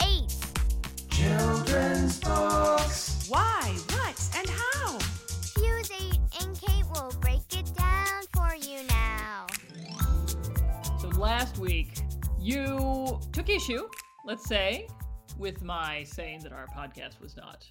Children's 1.21 2.19
books. 2.19 3.27
Why, 3.29 3.75
what, 3.91 4.29
and 4.37 4.49
how? 4.49 4.97
Fuse 5.55 5.91
8 5.91 6.19
and 6.41 6.59
Kate 6.59 6.83
will 6.91 7.13
break 7.21 7.41
it 7.55 7.71
down 7.75 8.23
for 8.33 8.55
you 8.55 8.79
now. 8.87 9.45
So 10.99 11.09
last 11.09 11.59
week, 11.59 11.99
you 12.39 13.19
took 13.33 13.49
issue, 13.49 13.87
let's 14.25 14.47
say, 14.47 14.87
with 15.37 15.61
my 15.61 16.03
saying 16.05 16.39
that 16.41 16.53
our 16.53 16.65
podcast 16.75 17.21
was 17.21 17.37
not. 17.37 17.69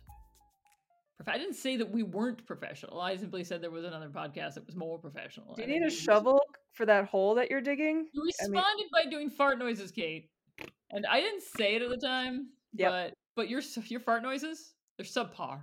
prof- 1.17 1.35
I 1.35 1.37
didn't 1.37 1.55
say 1.57 1.77
that 1.77 1.91
we 1.91 2.05
weren't 2.05 2.47
professional. 2.47 3.01
I 3.01 3.17
simply 3.17 3.43
said 3.43 3.61
there 3.61 3.73
was 3.73 3.85
another 3.85 4.11
podcast 4.11 4.55
that 4.55 4.65
was 4.65 4.77
more 4.77 4.97
professional. 4.97 5.55
Do 5.57 5.63
you 5.63 5.69
need 5.69 5.83
a 5.83 5.91
shovel 5.91 6.41
for 6.73 6.87
that 6.87 7.07
hole 7.07 7.35
that 7.35 7.51
you're 7.51 7.61
digging? 7.61 8.07
You 8.13 8.23
I 8.41 8.45
mean- 8.45 8.53
responded 8.53 8.87
by 8.93 9.11
doing 9.11 9.29
fart 9.29 9.59
noises, 9.59 9.91
Kate, 9.91 10.31
and 10.93 11.05
I 11.05 11.21
didn't 11.21 11.43
say 11.57 11.75
it 11.75 11.83
at 11.83 11.91
the 11.91 11.97
time. 11.97 12.51
Yep. 12.75 13.15
But 13.41 13.49
your 13.49 13.63
your 13.87 14.01
fart 14.01 14.23
noises 14.23 14.75
they're 14.99 15.07
subpar. 15.07 15.63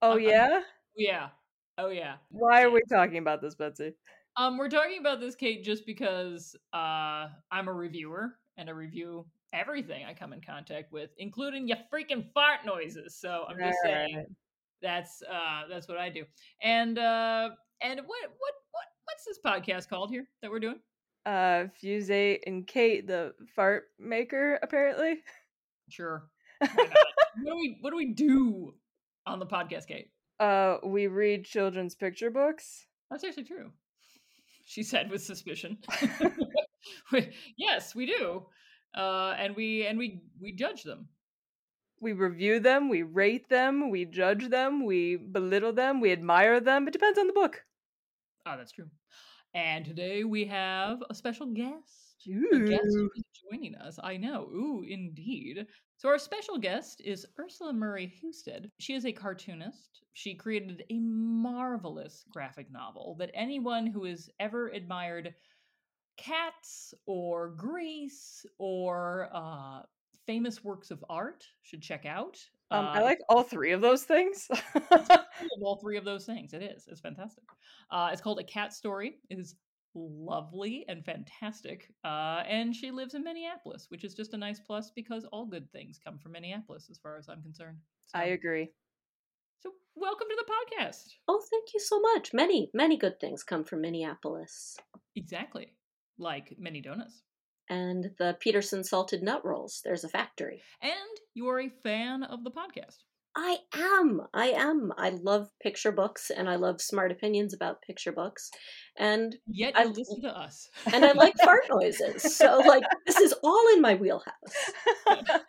Oh 0.00 0.12
Uh-uh. 0.12 0.16
yeah? 0.16 0.60
Yeah. 0.96 1.28
Oh 1.76 1.90
yeah. 1.90 2.14
Why 2.30 2.62
are 2.62 2.70
we 2.70 2.80
talking 2.90 3.18
about 3.18 3.42
this, 3.42 3.54
Betsy? 3.54 3.92
Um, 4.38 4.56
we're 4.56 4.70
talking 4.70 4.98
about 4.98 5.20
this, 5.20 5.34
Kate, 5.34 5.62
just 5.62 5.84
because 5.84 6.56
uh, 6.72 7.28
I'm 7.50 7.68
a 7.68 7.72
reviewer 7.72 8.38
and 8.56 8.70
I 8.70 8.72
review 8.72 9.26
everything 9.52 10.06
I 10.06 10.14
come 10.14 10.32
in 10.32 10.40
contact 10.40 10.90
with, 10.90 11.10
including 11.18 11.68
your 11.68 11.76
freaking 11.92 12.32
fart 12.32 12.60
noises. 12.64 13.18
So 13.20 13.44
I'm 13.46 13.58
just 13.58 13.76
saying 13.84 14.24
that's 14.80 15.22
uh, 15.30 15.64
that's 15.68 15.88
what 15.88 15.98
I 15.98 16.08
do. 16.08 16.24
And 16.62 16.98
uh, 16.98 17.50
and 17.82 18.00
what 18.00 18.22
what 18.38 18.54
what 18.70 18.86
what's 19.04 19.26
this 19.26 19.38
podcast 19.44 19.90
called 19.90 20.08
here 20.08 20.26
that 20.40 20.50
we're 20.50 20.60
doing? 20.60 20.80
Uh 21.26 21.64
Fuse 21.78 22.08
8 22.10 22.44
and 22.46 22.66
Kate, 22.66 23.06
the 23.06 23.34
fart 23.54 23.88
maker, 23.98 24.58
apparently. 24.62 25.18
Sure. 25.90 26.31
What 26.62 27.46
do 27.46 27.56
we 27.56 27.78
what 27.80 27.90
do 27.90 27.96
we 27.96 28.12
do 28.12 28.74
on 29.26 29.38
the 29.38 29.46
podcast, 29.46 29.86
Kate? 29.86 30.10
Uh 30.40 30.76
we 30.84 31.06
read 31.06 31.44
children's 31.44 31.94
picture 31.94 32.30
books. 32.30 32.86
That's 33.10 33.24
actually 33.24 33.44
true. 33.44 33.70
She 34.66 34.82
said 34.82 35.10
with 35.10 35.22
suspicion. 35.22 35.78
We- 37.12 37.28
yes, 37.56 37.94
we 37.94 38.06
do. 38.06 38.46
Uh, 38.94 39.34
and 39.38 39.56
we 39.56 39.86
and 39.86 39.98
we 39.98 40.20
we 40.40 40.52
judge 40.52 40.82
them. 40.82 41.08
We 42.00 42.12
review 42.12 42.58
them, 42.58 42.88
we 42.88 43.02
rate 43.02 43.48
them, 43.48 43.88
we 43.90 44.04
judge 44.04 44.48
them, 44.48 44.84
we 44.84 45.16
belittle 45.16 45.72
them, 45.72 46.00
we 46.00 46.10
admire 46.10 46.58
them. 46.60 46.88
It 46.88 46.92
depends 46.92 47.18
on 47.18 47.28
the 47.28 47.32
book. 47.32 47.62
Oh, 48.44 48.56
that's 48.56 48.72
true. 48.72 48.90
And 49.54 49.84
today 49.84 50.24
we 50.24 50.46
have 50.46 51.02
a 51.08 51.14
special 51.14 51.46
guest. 51.46 52.26
A 52.52 52.58
guest 52.58 52.86
Ooh. 52.96 53.10
joining 53.50 53.74
us. 53.76 53.98
I 54.02 54.16
know. 54.16 54.48
Ooh, 54.52 54.84
indeed. 54.88 55.66
So 56.02 56.08
our 56.08 56.18
special 56.18 56.58
guest 56.58 57.00
is 57.04 57.24
Ursula 57.38 57.72
Murray 57.72 58.12
Husted. 58.20 58.72
She 58.80 58.94
is 58.94 59.06
a 59.06 59.12
cartoonist. 59.12 60.00
She 60.14 60.34
created 60.34 60.82
a 60.90 60.98
marvelous 60.98 62.24
graphic 62.28 62.72
novel 62.72 63.14
that 63.20 63.30
anyone 63.34 63.86
who 63.86 64.06
has 64.06 64.28
ever 64.40 64.70
admired 64.70 65.32
cats 66.16 66.92
or 67.06 67.50
Greece 67.50 68.44
or 68.58 69.28
uh, 69.32 69.82
famous 70.26 70.64
works 70.64 70.90
of 70.90 71.04
art 71.08 71.44
should 71.62 71.82
check 71.82 72.04
out. 72.04 72.36
Um, 72.72 72.86
Uh, 72.86 72.90
I 72.94 73.02
like 73.02 73.20
all 73.28 73.44
three 73.44 73.70
of 73.70 73.80
those 73.80 74.02
things. 74.02 74.48
all 75.62 75.76
three 75.76 75.98
of 75.98 76.04
those 76.04 76.26
things. 76.26 76.52
It 76.52 76.64
is. 76.64 76.84
It's 76.88 77.00
fantastic. 77.00 77.44
Uh, 77.92 78.10
it's 78.12 78.20
called 78.20 78.40
A 78.40 78.44
Cat 78.44 78.72
Story. 78.72 79.18
It 79.30 79.38
is 79.38 79.54
lovely 79.94 80.84
and 80.88 81.04
fantastic. 81.04 81.92
Uh, 82.04 82.42
and 82.48 82.74
she 82.74 82.90
lives 82.90 83.14
in 83.14 83.24
Minneapolis, 83.24 83.86
which 83.88 84.04
is 84.04 84.14
just 84.14 84.34
a 84.34 84.38
nice 84.38 84.60
plus 84.60 84.90
because 84.94 85.24
all 85.32 85.46
good 85.46 85.70
things 85.72 85.98
come 86.04 86.18
from 86.18 86.32
Minneapolis, 86.32 86.88
as 86.90 86.98
far 86.98 87.16
as 87.16 87.28
I'm 87.28 87.42
concerned. 87.42 87.78
So, 88.06 88.18
I 88.18 88.24
agree. 88.24 88.70
so 89.60 89.70
welcome 89.94 90.26
to 90.28 90.36
the 90.36 90.52
podcast. 90.52 91.08
Oh, 91.28 91.42
thank 91.50 91.74
you 91.74 91.80
so 91.80 92.00
much. 92.00 92.32
Many, 92.32 92.70
many 92.74 92.96
good 92.96 93.20
things 93.20 93.42
come 93.42 93.64
from 93.64 93.80
Minneapolis. 93.82 94.76
Exactly. 95.16 95.72
Like 96.18 96.54
many 96.58 96.80
donuts. 96.80 97.22
And 97.68 98.10
the 98.18 98.36
Peterson 98.40 98.84
salted 98.84 99.22
nut 99.22 99.44
rolls. 99.44 99.80
There's 99.84 100.04
a 100.04 100.08
factory. 100.08 100.62
And 100.82 100.92
you 101.34 101.48
are 101.48 101.60
a 101.60 101.68
fan 101.68 102.22
of 102.22 102.44
the 102.44 102.50
podcast. 102.50 102.98
I 103.34 103.58
am. 103.74 104.20
I 104.34 104.48
am. 104.48 104.92
I 104.98 105.10
love 105.10 105.48
picture 105.62 105.92
books 105.92 106.30
and 106.30 106.48
I 106.48 106.56
love 106.56 106.80
smart 106.80 107.10
opinions 107.12 107.54
about 107.54 107.82
picture 107.82 108.12
books. 108.12 108.50
And 108.98 109.36
Yet 109.46 109.72
I 109.76 109.84
listen 109.84 110.20
to 110.22 110.36
us. 110.36 110.68
and 110.92 111.04
I 111.04 111.12
like 111.12 111.34
fart 111.44 111.64
noises. 111.70 112.36
So 112.36 112.58
like 112.66 112.84
this 113.06 113.18
is 113.18 113.34
all 113.42 113.64
in 113.74 113.80
my 113.80 113.94
wheelhouse. 113.94 114.70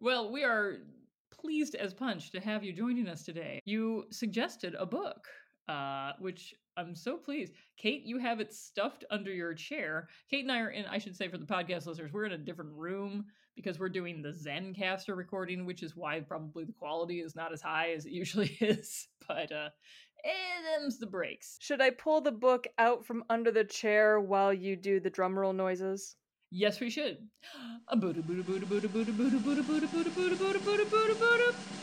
Well, 0.00 0.32
we 0.32 0.42
are 0.42 0.78
pleased 1.30 1.76
as 1.76 1.94
punch 1.94 2.32
to 2.32 2.40
have 2.40 2.64
you 2.64 2.72
joining 2.72 3.06
us 3.06 3.22
today. 3.22 3.60
You 3.64 4.06
suggested 4.10 4.74
a 4.76 4.84
book, 4.84 5.24
uh, 5.68 6.12
which 6.18 6.54
I'm 6.76 6.94
so 6.94 7.16
pleased. 7.16 7.52
Kate, 7.76 8.02
you 8.04 8.18
have 8.18 8.40
it 8.40 8.52
stuffed 8.52 9.04
under 9.10 9.32
your 9.32 9.54
chair. 9.54 10.08
Kate 10.30 10.42
and 10.42 10.52
I 10.52 10.60
are 10.60 10.70
in, 10.70 10.86
I 10.86 10.98
should 10.98 11.16
say 11.16 11.28
for 11.28 11.38
the 11.38 11.46
podcast 11.46 11.86
listeners, 11.86 12.12
we're 12.12 12.24
in 12.24 12.32
a 12.32 12.38
different 12.38 12.72
room 12.72 13.26
because 13.54 13.78
we're 13.78 13.88
doing 13.88 14.22
the 14.22 14.30
Zencastr 14.30 15.16
recording, 15.16 15.66
which 15.66 15.82
is 15.82 15.94
why 15.94 16.20
probably 16.20 16.64
the 16.64 16.72
quality 16.72 17.20
is 17.20 17.36
not 17.36 17.52
as 17.52 17.60
high 17.60 17.92
as 17.92 18.06
it 18.06 18.12
usually 18.12 18.56
is. 18.60 19.08
But 19.28 19.52
uh 19.52 19.68
eh, 20.24 20.78
them's 20.78 20.98
the 20.98 21.06
breaks. 21.06 21.56
Should 21.60 21.80
I 21.80 21.90
pull 21.90 22.20
the 22.20 22.32
book 22.32 22.66
out 22.78 23.04
from 23.04 23.24
under 23.28 23.50
the 23.50 23.64
chair 23.64 24.20
while 24.20 24.52
you 24.52 24.76
do 24.76 25.00
the 25.00 25.10
drum 25.10 25.38
roll 25.38 25.52
noises? 25.52 26.16
Yes, 26.50 26.80
we 26.80 26.90
should. 26.90 27.16
A 27.88 27.96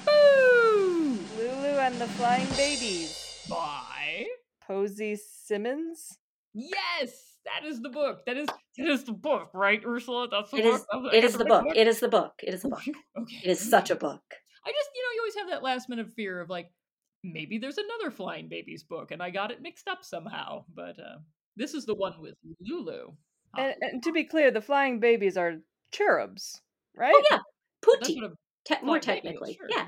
Boo! 0.06 1.18
Lulu 1.38 1.79
and 1.79 2.00
the 2.00 2.07
Flying 2.07 2.47
Babies. 2.56 3.19
By 3.50 4.26
Posy 4.66 5.16
Simmonds. 5.16 6.18
Yes, 6.54 7.36
that 7.46 7.66
is 7.68 7.82
the 7.82 7.90
book. 7.90 8.26
That 8.26 8.38
is 8.38 8.48
that 8.78 8.88
is 8.88 9.04
the 9.04 9.14
book, 9.14 9.50
right, 9.54 9.82
Ursula? 9.86 10.28
That's 10.30 10.52
the 10.52 10.58
It 10.58 10.64
book. 10.64 10.74
is 10.76 10.86
That's- 10.92 11.06
I 11.14 11.18
it 11.18 11.22
got 11.22 11.28
is 11.28 11.34
the 11.38 11.44
right 11.46 11.64
book. 11.66 11.76
It 11.76 11.88
is 11.88 12.00
the 12.00 12.08
book. 12.10 12.34
It 12.44 12.54
is 12.54 12.62
the 12.64 12.70
book. 12.70 12.82
Okay. 13.18 13.40
It 13.44 13.50
is 13.50 13.60
such 13.70 13.90
a 13.90 13.96
book. 13.96 14.22
I 14.66 14.72
just, 14.72 14.90
you 14.96 15.02
know, 15.02 15.14
you 15.16 15.22
always 15.22 15.36
have 15.36 15.50
that 15.50 15.64
last 15.64 15.90
minute 15.90 16.10
fear 16.16 16.42
of 16.42 16.50
like, 16.50 16.72
maybe 17.24 17.58
there's 17.58 17.78
another 17.78 18.12
Flying 18.12 18.50
Babies 18.50 18.84
book, 18.84 19.12
and 19.12 19.22
I 19.22 19.30
got 19.30 19.52
it 19.52 19.62
mixed 19.62 19.88
up 19.88 20.00
somehow. 20.04 20.66
But 20.74 21.00
uh 21.00 21.20
this 21.56 21.74
is 21.74 21.86
the 21.86 21.96
one 21.96 22.14
with 22.20 22.36
Lulu. 22.62 23.12
And, 23.58 23.74
and 23.81 24.04
to 24.04 24.12
be 24.12 24.24
clear, 24.26 24.52
the 24.52 24.62
Flying 24.62 25.00
Babies 25.00 25.36
are 25.38 25.56
cherubs, 25.92 26.62
right? 26.96 27.14
Oh 27.16 27.24
yeah. 27.31 27.38
that's 28.00 28.10
Pooty. 28.10 28.22
Te- 28.66 28.76
more 28.84 29.02
flying 29.02 29.22
baby 29.24 29.36
is, 29.36 29.40
technically. 29.40 29.54
sure. 29.56 29.68
Yeah. 29.70 29.88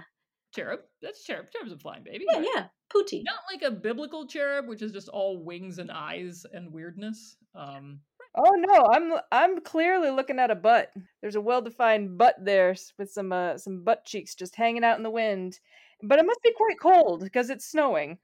Cherub. 0.52 0.82
That's 1.02 1.24
cherub. 1.24 1.48
Cherub's 1.52 1.72
a 1.74 1.78
flying 1.78 2.04
baby. 2.04 2.26
Yeah, 2.32 2.44
yeah. 2.56 2.66
Pooty. 2.92 3.24
Not 3.24 3.40
like 3.52 3.62
a 3.64 3.72
biblical 3.72 4.28
cherub, 4.28 4.68
which 4.68 4.82
is 4.82 4.92
just 4.92 5.10
all 5.10 5.44
wings 5.44 5.78
and 5.80 5.92
eyes 5.92 6.46
and 6.54 6.72
weirdness. 6.72 7.38
Um, 7.56 8.00
Oh 8.34 8.54
no, 8.56 8.88
I'm 8.94 9.20
I'm 9.32 9.60
clearly 9.62 10.10
looking 10.10 10.40
at 10.40 10.52
a 10.52 10.56
butt. 10.56 10.90
There's 11.22 11.36
a 11.36 11.42
well-defined 11.42 12.18
butt 12.18 12.36
there 12.42 12.76
with 12.98 13.12
some 13.12 13.34
uh, 13.34 13.58
some 13.58 13.84
butt 13.84 14.06
cheeks 14.06 14.36
just 14.36 14.56
hanging 14.56 14.86
out 14.86 14.96
in 14.98 15.04
the 15.04 15.10
wind. 15.10 15.60
But 16.02 16.18
it 16.20 16.26
must 16.26 16.42
be 16.42 16.54
quite 16.56 16.80
cold 16.80 17.24
because 17.24 17.50
it's 17.50 17.70
snowing. 17.70 18.18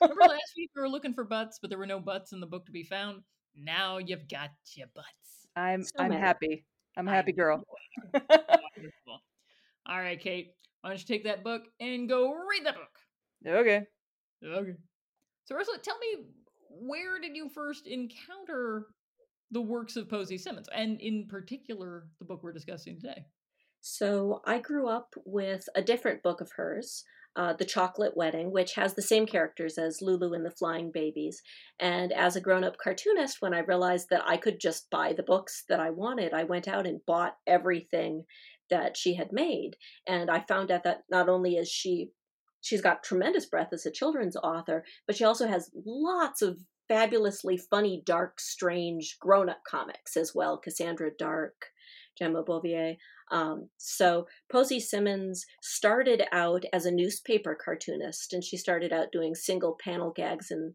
remember 0.00 0.20
last 0.28 0.52
week 0.56 0.70
we 0.76 0.80
were 0.80 0.88
looking 0.88 1.12
for 1.12 1.24
butts, 1.24 1.58
but 1.60 1.70
there 1.70 1.78
were 1.78 1.86
no 1.86 1.98
butts 1.98 2.32
in 2.32 2.38
the 2.40 2.46
book 2.46 2.66
to 2.66 2.72
be 2.72 2.84
found. 2.84 3.22
Now 3.56 3.98
you've 3.98 4.28
got 4.28 4.50
your 4.74 4.86
butts. 4.94 5.46
I'm 5.56 5.82
So 5.82 5.90
I'm 5.98 6.10
many. 6.10 6.20
happy. 6.20 6.64
I'm 6.96 7.08
a 7.08 7.10
happy 7.10 7.32
girl. 7.32 7.64
All 9.86 9.98
right, 9.98 10.20
Kate. 10.20 10.52
Why 10.82 10.90
don't 10.90 10.98
you 10.98 11.06
take 11.06 11.24
that 11.24 11.44
book 11.44 11.62
and 11.80 12.08
go 12.08 12.32
read 12.32 12.66
that 12.66 12.74
book? 12.74 12.88
okay. 13.46 13.86
Okay. 14.44 14.74
So 15.44 15.56
Ursula, 15.56 15.78
tell 15.78 15.98
me 15.98 16.24
where 16.68 17.20
did 17.20 17.36
you 17.36 17.48
first 17.48 17.86
encounter 17.86 18.88
the 19.50 19.60
works 19.60 19.96
of 19.96 20.08
Posy 20.08 20.38
Simmonds, 20.38 20.68
and 20.74 21.00
in 21.00 21.26
particular 21.28 22.06
the 22.18 22.24
book 22.24 22.42
we're 22.42 22.52
discussing 22.52 22.98
today? 22.98 23.24
So 23.80 24.40
I 24.44 24.58
grew 24.58 24.88
up 24.88 25.14
with 25.24 25.68
a 25.74 25.82
different 25.82 26.22
book 26.22 26.40
of 26.40 26.50
hers, 26.56 27.04
uh, 27.36 27.52
The 27.52 27.64
Chocolate 27.64 28.16
Wedding, 28.16 28.52
which 28.52 28.74
has 28.74 28.94
the 28.94 29.02
same 29.02 29.26
characters 29.26 29.78
as 29.78 30.00
Lulu 30.00 30.34
and 30.34 30.44
the 30.44 30.50
Flying 30.50 30.90
Babies. 30.92 31.42
And 31.80 32.12
as 32.12 32.36
a 32.36 32.40
grown 32.40 32.64
up 32.64 32.76
cartoonist, 32.82 33.38
when 33.40 33.54
I 33.54 33.60
realized 33.60 34.08
that 34.10 34.22
I 34.26 34.36
could 34.36 34.60
just 34.60 34.88
buy 34.90 35.12
the 35.12 35.22
books 35.22 35.64
that 35.68 35.80
I 35.80 35.90
wanted, 35.90 36.32
I 36.32 36.44
went 36.44 36.68
out 36.68 36.86
and 36.86 37.04
bought 37.06 37.36
everything 37.46 38.24
that 38.72 38.96
she 38.96 39.14
had 39.14 39.32
made. 39.32 39.76
And 40.08 40.30
I 40.30 40.40
found 40.40 40.70
out 40.70 40.82
that 40.84 41.02
not 41.10 41.28
only 41.28 41.56
is 41.56 41.68
she 41.68 42.10
she's 42.62 42.80
got 42.80 43.02
tremendous 43.02 43.44
breadth 43.44 43.72
as 43.72 43.84
a 43.84 43.90
children's 43.90 44.36
author, 44.36 44.84
but 45.06 45.16
she 45.16 45.24
also 45.24 45.46
has 45.46 45.70
lots 45.84 46.42
of 46.42 46.58
fabulously 46.88 47.58
funny, 47.58 48.02
dark, 48.06 48.40
strange 48.40 49.16
grown 49.20 49.48
up 49.48 49.60
comics 49.68 50.16
as 50.16 50.32
well. 50.34 50.58
Cassandra 50.58 51.10
Darke, 51.18 51.66
Gemma 52.18 52.42
Bovery. 52.42 52.96
Um, 53.30 53.68
so 53.78 54.26
Posy 54.50 54.78
Simmonds 54.78 55.44
started 55.62 56.22
out 56.32 56.64
as 56.72 56.86
a 56.86 56.90
newspaper 56.90 57.58
cartoonist, 57.62 58.32
and 58.32 58.44
she 58.44 58.56
started 58.56 58.92
out 58.92 59.12
doing 59.12 59.34
single 59.34 59.76
panel 59.82 60.12
gags 60.14 60.50
in 60.50 60.74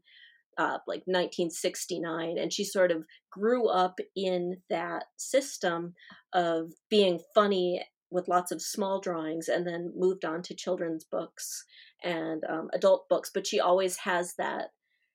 uh, 0.58 0.80
like 0.88 1.04
1969, 1.06 2.38
and 2.38 2.52
she 2.52 2.64
sort 2.64 2.92
of 2.92 3.04
grew 3.32 3.70
up 3.70 4.00
in 4.16 4.58
that 4.70 5.06
system 5.18 5.94
of 6.34 6.74
being 6.90 7.20
funny 7.34 7.84
with 8.10 8.28
lots 8.28 8.52
of 8.52 8.62
small 8.62 9.00
drawings, 9.02 9.48
and 9.48 9.68
then 9.68 9.94
moved 9.96 10.24
on 10.24 10.42
to 10.42 10.56
children's 10.56 11.04
books 11.04 11.66
and 12.04 12.44
um, 12.50 12.70
adult 12.74 13.10
books. 13.10 13.30
But 13.34 13.46
she 13.46 13.60
always 13.60 13.98
has 13.98 14.36
that 14.38 14.70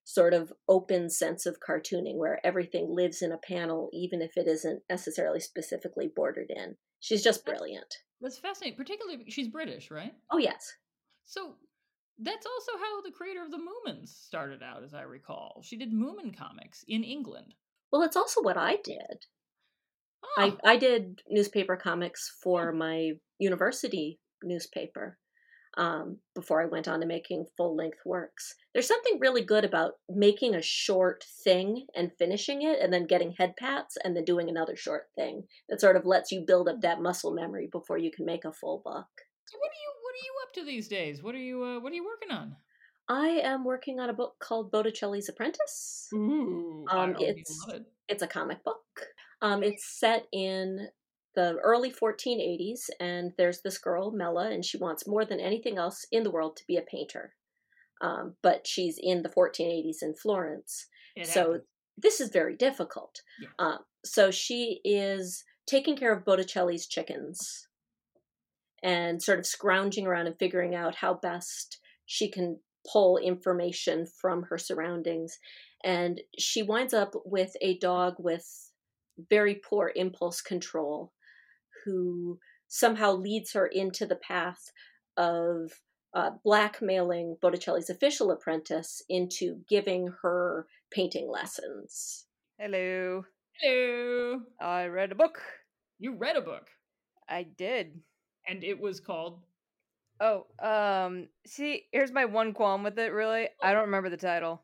sort 0.04 0.34
of 0.34 0.52
open 0.68 1.08
sense 1.08 1.46
of 1.46 1.58
cartooning 1.66 2.16
where 2.16 2.44
everything 2.44 2.88
lives 2.90 3.22
in 3.22 3.32
a 3.32 3.38
panel, 3.38 3.88
even 3.92 4.20
if 4.20 4.36
it 4.36 4.46
isn't 4.46 4.82
necessarily 4.90 5.40
specifically 5.40 6.10
bordered 6.14 6.50
in. 6.50 6.76
She's 7.00 7.22
just 7.22 7.44
brilliant. 7.44 7.96
That's 8.20 8.38
fascinating. 8.38 8.76
Particularly, 8.76 9.24
she's 9.28 9.48
British, 9.48 9.90
right? 9.90 10.12
Oh, 10.30 10.38
yes. 10.38 10.72
So 11.24 11.54
that's 12.19 12.47
also 12.47 12.73
how 12.79 13.00
the 13.03 13.11
creator 13.11 13.43
of 13.43 13.50
the 13.50 13.59
Moomins 13.59 14.09
started 14.09 14.62
out, 14.62 14.85
as 14.85 14.94
I 14.94 15.03
recall. 15.03 15.62
She 15.64 15.76
did 15.76 15.93
Moomin 15.93 16.37
comics 16.37 16.85
in 16.87 17.05
England. 17.05 17.55
Well, 17.91 18.03
it's 18.03 18.17
also 18.17 18.43
what 18.43 18.56
I 18.56 18.76
did. 18.82 19.26
Oh, 20.25 20.56
I, 20.64 20.73
I 20.73 20.76
did 20.76 21.20
newspaper 21.29 21.76
comics 21.76 22.32
for 22.43 22.73
my 22.73 23.12
university 23.38 24.20
newspaper 24.43 25.19
um, 25.76 26.19
before 26.35 26.62
I 26.62 26.67
went 26.67 26.87
on 26.87 27.00
to 27.00 27.06
making 27.06 27.47
full 27.56 27.76
length 27.76 27.99
works. 28.05 28.55
There's 28.73 28.87
something 28.87 29.19
really 29.20 29.43
good 29.43 29.64
about 29.64 29.93
making 30.09 30.55
a 30.55 30.62
short 30.62 31.25
thing 31.44 31.87
and 31.94 32.12
finishing 32.19 32.62
it 32.62 32.79
and 32.81 32.93
then 32.93 33.06
getting 33.06 33.32
head 33.32 33.55
pats 33.59 33.97
and 34.03 34.17
then 34.17 34.25
doing 34.25 34.49
another 34.49 34.76
short 34.76 35.09
thing 35.17 35.44
that 35.69 35.81
sort 35.81 35.97
of 35.97 36.06
lets 36.06 36.31
you 36.31 36.44
build 36.47 36.69
up 36.69 36.81
that 36.82 37.00
muscle 37.00 37.35
memory 37.35 37.69
before 37.70 37.99
you 37.99 38.11
can 38.11 38.26
make 38.26 38.44
a 38.44 38.53
full 38.53 38.82
book. 38.85 39.09
what 39.59 39.70
are 39.70 39.82
you 39.82 40.01
what 40.12 40.19
are 40.19 40.26
you 40.26 40.35
up 40.47 40.53
to 40.55 40.64
these 40.64 40.88
days? 40.88 41.23
What 41.23 41.35
are 41.35 41.38
you 41.38 41.62
uh, 41.64 41.81
what 41.81 41.93
are 41.93 41.94
you 41.97 42.05
working 42.05 42.31
on? 42.37 42.56
I 43.09 43.29
am 43.43 43.64
working 43.64 43.99
on 43.99 44.11
a 44.11 44.14
book 44.14 44.37
called 44.38 44.70
Botticelli's 44.70 45.29
Apprentice. 45.29 46.09
Ooh, 46.14 46.85
Um, 46.91 47.17
I 47.19 47.23
it's- 47.23 47.59
love 47.67 47.76
it. 47.76 47.87
It's 48.09 48.23
a 48.23 48.26
comic 48.26 48.62
book. 48.64 49.06
Um, 49.41 49.62
it's 49.62 49.99
set 49.99 50.26
in 50.32 50.88
the 51.35 51.56
early 51.62 51.91
1480s, 51.91 52.91
and 53.00 53.32
there's 53.38 53.62
this 53.62 53.79
girl, 53.79 54.11
Mella, 54.12 54.50
and 54.50 54.64
she 54.64 54.76
wants 54.76 55.06
more 55.06 55.25
than 55.25 55.41
anything 55.41 55.79
else 55.79 56.05
in 56.12 56.23
the 56.25 56.31
world 56.31 56.56
to 56.59 56.67
be 56.67 56.76
a 56.76 56.82
painter. 56.82 57.35
Um, 58.03 58.37
but 58.43 58.67
she's 58.67 58.99
in 59.03 59.23
the 59.23 59.29
1480s 59.31 60.03
in 60.03 60.14
Florence. 60.14 60.87
It 61.17 61.26
so 61.26 61.41
happens. 61.41 61.62
this 61.97 62.20
is 62.20 62.29
very 62.31 62.55
difficult. 62.56 63.23
Yeah. 63.41 63.49
Uh, 63.59 63.79
so 64.05 64.31
she 64.31 64.81
is 64.85 65.44
taking 65.67 65.97
care 65.97 66.12
of 66.12 66.25
Botticelli's 66.25 66.87
chickens 66.87 67.69
and 68.82 69.23
sort 69.23 69.38
of 69.38 69.46
scrounging 69.46 70.06
around 70.06 70.26
and 70.26 70.38
figuring 70.38 70.75
out 70.75 70.96
how 70.96 71.14
best 71.14 71.79
she 72.06 72.31
can 72.31 72.58
pull 72.90 73.17
information 73.17 74.06
from 74.20 74.44
her 74.44 74.58
surroundings. 74.58 75.38
And 75.84 76.20
she 76.38 76.62
winds 76.62 76.94
up 76.94 77.14
with 77.25 77.55
a 77.61 77.79
dog 77.79 78.14
with 78.19 78.46
very 79.31 79.55
poor 79.55 79.93
impulse 79.94 80.40
control 80.40 81.12
who 81.84 82.38
somehow 82.69 83.12
leads 83.12 83.52
her 83.52 83.67
into 83.67 84.06
the 84.06 84.17
path 84.17 84.73
of 85.17 85.70
uh, 86.14 86.31
blackmailing 86.44 87.37
Botticelli's 87.40 87.90
official 87.90 88.31
apprentice 88.31 89.02
into 89.08 89.61
giving 89.69 90.08
her 90.23 90.67
painting 90.90 91.28
lessons. 91.31 92.26
Hello. 92.58 93.25
Hello. 93.61 94.40
I 94.61 94.87
read 94.87 95.12
a 95.12 95.14
book. 95.14 95.40
You 95.99 96.17
read 96.17 96.37
a 96.37 96.40
book, 96.40 96.69
I 97.28 97.44
did. 97.44 98.00
And 98.48 98.64
it 98.64 98.80
was 98.80 99.00
called. 99.00 99.38
Oh, 100.20 100.46
um, 100.60 101.28
see, 101.46 101.84
here's 101.92 102.12
my 102.12 102.24
one 102.24 102.54
qualm 102.54 102.82
with 102.84 102.98
it, 102.98 103.12
really. 103.12 103.48
I 103.62 103.72
don't 103.72 103.82
remember 103.82 104.08
the 104.08 104.16
title. 104.16 104.62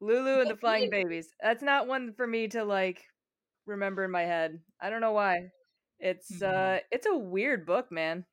Lulu 0.00 0.40
and 0.40 0.50
the 0.50 0.56
Flying? 0.56 0.90
Babies. 0.90 1.28
That's 1.42 1.62
not 1.62 1.86
one 1.86 2.12
for 2.14 2.26
me 2.26 2.48
to 2.48 2.64
like 2.64 3.02
remember 3.66 4.04
in 4.04 4.10
my 4.10 4.22
head. 4.22 4.60
I 4.80 4.90
don't 4.90 5.00
know 5.00 5.12
why. 5.12 5.50
It's 5.98 6.30
Mhm. 6.30 6.42
uh 6.42 6.80
it's 6.90 7.06
a 7.06 7.16
weird 7.16 7.66
book, 7.66 7.90
man. 7.90 8.24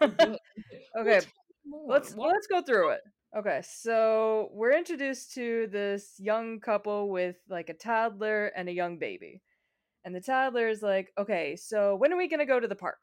Oh, 0.00 0.06
okay, 0.98 1.20
tell 1.20 1.20
me 1.20 1.66
more. 1.66 1.92
let's 1.92 2.14
let's 2.14 2.46
go 2.46 2.62
through 2.62 2.90
it. 2.90 3.00
Okay, 3.36 3.62
so 3.64 4.50
we're 4.52 4.72
introduced 4.72 5.34
to 5.34 5.68
this 5.68 6.14
young 6.18 6.60
couple 6.60 7.08
with 7.10 7.36
like 7.48 7.68
a 7.68 7.74
toddler 7.74 8.46
and 8.56 8.68
a 8.68 8.72
young 8.72 8.98
baby. 8.98 9.42
And 10.04 10.14
the 10.14 10.20
toddler 10.20 10.68
is 10.68 10.82
like, 10.82 11.12
"Okay, 11.18 11.56
so 11.56 11.94
when 11.96 12.12
are 12.12 12.16
we 12.16 12.28
going 12.28 12.40
to 12.40 12.46
go 12.46 12.58
to 12.60 12.68
the 12.68 12.74
park?" 12.76 13.02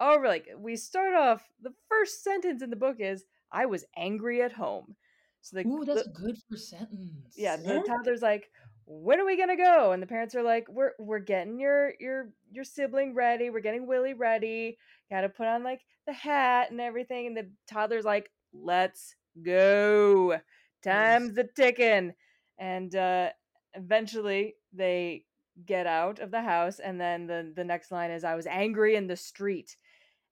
Oh, 0.00 0.20
like 0.24 0.48
we 0.56 0.76
start 0.76 1.14
off 1.14 1.48
the 1.60 1.74
first 1.88 2.22
sentence 2.22 2.62
in 2.62 2.70
the 2.70 2.76
book 2.76 3.00
is, 3.00 3.24
"I 3.50 3.66
was 3.66 3.84
angry 3.96 4.42
at 4.42 4.52
home." 4.52 4.96
So 5.40 5.56
the, 5.56 5.68
Ooh, 5.68 5.84
the- 5.84 5.94
that's 5.94 6.08
good 6.08 6.38
for 6.48 6.56
sentence. 6.56 7.36
yeah, 7.36 7.56
the 7.56 7.80
toddler's 7.80 8.22
like, 8.22 8.50
"When 8.86 9.20
are 9.20 9.24
we 9.24 9.36
gonna 9.36 9.56
go?" 9.56 9.92
And 9.92 10.02
the 10.02 10.06
parents 10.06 10.34
are 10.34 10.42
like, 10.42 10.68
"We're 10.68 10.92
we're 10.98 11.18
getting 11.18 11.58
your 11.58 11.94
your 11.98 12.32
your 12.50 12.64
sibling 12.64 13.14
ready. 13.14 13.50
We're 13.50 13.60
getting 13.60 13.86
Willie 13.86 14.14
ready. 14.14 14.78
Got 15.10 15.22
to 15.22 15.28
put 15.28 15.46
on 15.46 15.62
like 15.64 15.84
the 16.06 16.12
hat 16.12 16.70
and 16.70 16.80
everything." 16.80 17.26
And 17.26 17.36
the 17.36 17.50
toddler's 17.66 18.04
like, 18.04 18.30
"Let's 18.52 19.16
go. 19.42 20.40
Time's 20.82 21.34
the 21.34 21.44
ticking." 21.44 22.14
And 22.58 22.94
uh, 22.94 23.30
eventually 23.74 24.56
they 24.72 25.24
get 25.64 25.86
out 25.86 26.18
of 26.20 26.30
the 26.30 26.42
house, 26.42 26.78
and 26.78 27.00
then 27.00 27.26
the 27.26 27.52
the 27.54 27.64
next 27.64 27.90
line 27.90 28.10
is, 28.10 28.24
"I 28.24 28.34
was 28.34 28.46
angry 28.46 28.94
in 28.96 29.06
the 29.06 29.16
street." 29.16 29.76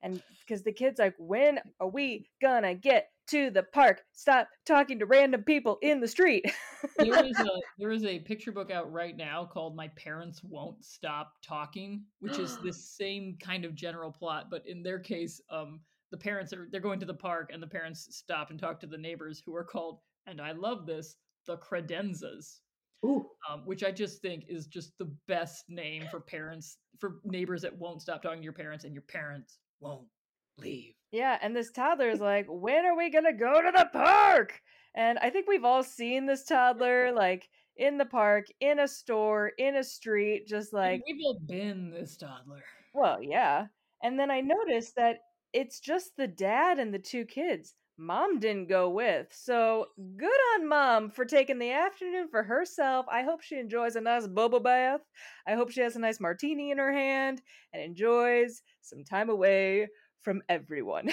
And 0.02 0.22
because 0.40 0.62
the 0.62 0.72
kid's 0.72 0.98
like, 0.98 1.14
when 1.18 1.58
are 1.80 1.88
we 1.88 2.28
gonna 2.40 2.74
get 2.74 3.08
to 3.28 3.50
the 3.50 3.62
park? 3.62 4.02
Stop 4.12 4.48
talking 4.64 4.98
to 4.98 5.06
random 5.06 5.42
people 5.42 5.78
in 5.82 6.00
the 6.00 6.08
street. 6.08 6.44
there 6.98 7.24
is 7.24 7.38
a 7.40 7.50
there 7.78 7.90
is 7.90 8.04
a 8.04 8.20
picture 8.20 8.52
book 8.52 8.70
out 8.70 8.92
right 8.92 9.16
now 9.16 9.44
called 9.44 9.74
"My 9.74 9.88
Parents 9.88 10.42
Won't 10.44 10.84
Stop 10.84 11.32
Talking," 11.42 12.04
which 12.20 12.38
is 12.38 12.58
the 12.62 12.72
same 12.72 13.36
kind 13.40 13.64
of 13.64 13.74
general 13.74 14.12
plot, 14.12 14.46
but 14.50 14.66
in 14.66 14.82
their 14.82 14.98
case, 14.98 15.40
um, 15.50 15.80
the 16.10 16.18
parents 16.18 16.52
are 16.52 16.68
they're 16.70 16.80
going 16.80 17.00
to 17.00 17.06
the 17.06 17.14
park 17.14 17.50
and 17.52 17.62
the 17.62 17.66
parents 17.66 18.06
stop 18.16 18.50
and 18.50 18.60
talk 18.60 18.80
to 18.80 18.86
the 18.86 18.98
neighbors 18.98 19.42
who 19.44 19.54
are 19.56 19.64
called, 19.64 20.00
and 20.26 20.40
I 20.40 20.52
love 20.52 20.86
this, 20.86 21.16
the 21.46 21.56
credenzas. 21.56 22.60
Ooh. 23.04 23.26
Um, 23.48 23.62
which 23.66 23.84
I 23.84 23.92
just 23.92 24.22
think 24.22 24.46
is 24.48 24.66
just 24.66 24.96
the 24.98 25.12
best 25.28 25.64
name 25.68 26.04
for 26.10 26.18
parents 26.18 26.78
for 26.98 27.16
neighbors 27.24 27.62
that 27.62 27.76
won't 27.76 28.00
stop 28.00 28.22
talking 28.22 28.38
to 28.38 28.44
your 28.44 28.52
parents 28.54 28.84
and 28.84 28.94
your 28.94 29.02
parents 29.02 29.58
won't 29.80 30.06
leave. 30.58 30.94
yeah, 31.12 31.38
and 31.42 31.54
this 31.54 31.70
toddler 31.70 32.10
is 32.10 32.20
like, 32.20 32.46
when 32.48 32.84
are 32.84 32.96
we 32.96 33.10
gonna 33.10 33.32
go 33.32 33.60
to 33.60 33.72
the 33.74 33.88
park? 33.92 34.60
And 34.94 35.18
I 35.18 35.30
think 35.30 35.46
we've 35.46 35.64
all 35.64 35.82
seen 35.82 36.26
this 36.26 36.44
toddler 36.44 37.12
like 37.12 37.48
in 37.76 37.98
the 37.98 38.06
park, 38.06 38.46
in 38.60 38.80
a 38.80 38.88
store, 38.88 39.52
in 39.58 39.76
a 39.76 39.84
street, 39.84 40.46
just 40.46 40.72
like 40.72 41.02
we've 41.06 41.22
all 41.24 41.38
been 41.46 41.90
this 41.90 42.16
toddler. 42.16 42.62
Well, 42.94 43.22
yeah. 43.22 43.66
And 44.02 44.18
then 44.18 44.30
I 44.30 44.40
noticed 44.40 44.96
that 44.96 45.18
it's 45.52 45.80
just 45.80 46.16
the 46.16 46.26
dad 46.26 46.78
and 46.78 46.92
the 46.92 46.98
two 46.98 47.24
kids. 47.24 47.74
Mom 47.98 48.38
didn't 48.38 48.68
go 48.68 48.90
with. 48.90 49.28
So 49.32 49.86
good 50.16 50.40
on 50.54 50.68
mom 50.68 51.10
for 51.10 51.24
taking 51.24 51.58
the 51.58 51.72
afternoon 51.72 52.28
for 52.28 52.42
herself. 52.42 53.06
I 53.10 53.22
hope 53.22 53.40
she 53.40 53.58
enjoys 53.58 53.96
a 53.96 54.00
nice 54.00 54.26
bubble 54.26 54.60
bath. 54.60 55.00
I 55.46 55.54
hope 55.54 55.70
she 55.70 55.80
has 55.80 55.96
a 55.96 56.00
nice 56.00 56.20
martini 56.20 56.70
in 56.70 56.78
her 56.78 56.92
hand 56.92 57.40
and 57.72 57.82
enjoys 57.82 58.62
some 58.82 59.02
time 59.04 59.30
away 59.30 59.88
from 60.26 60.42
everyone. 60.48 61.08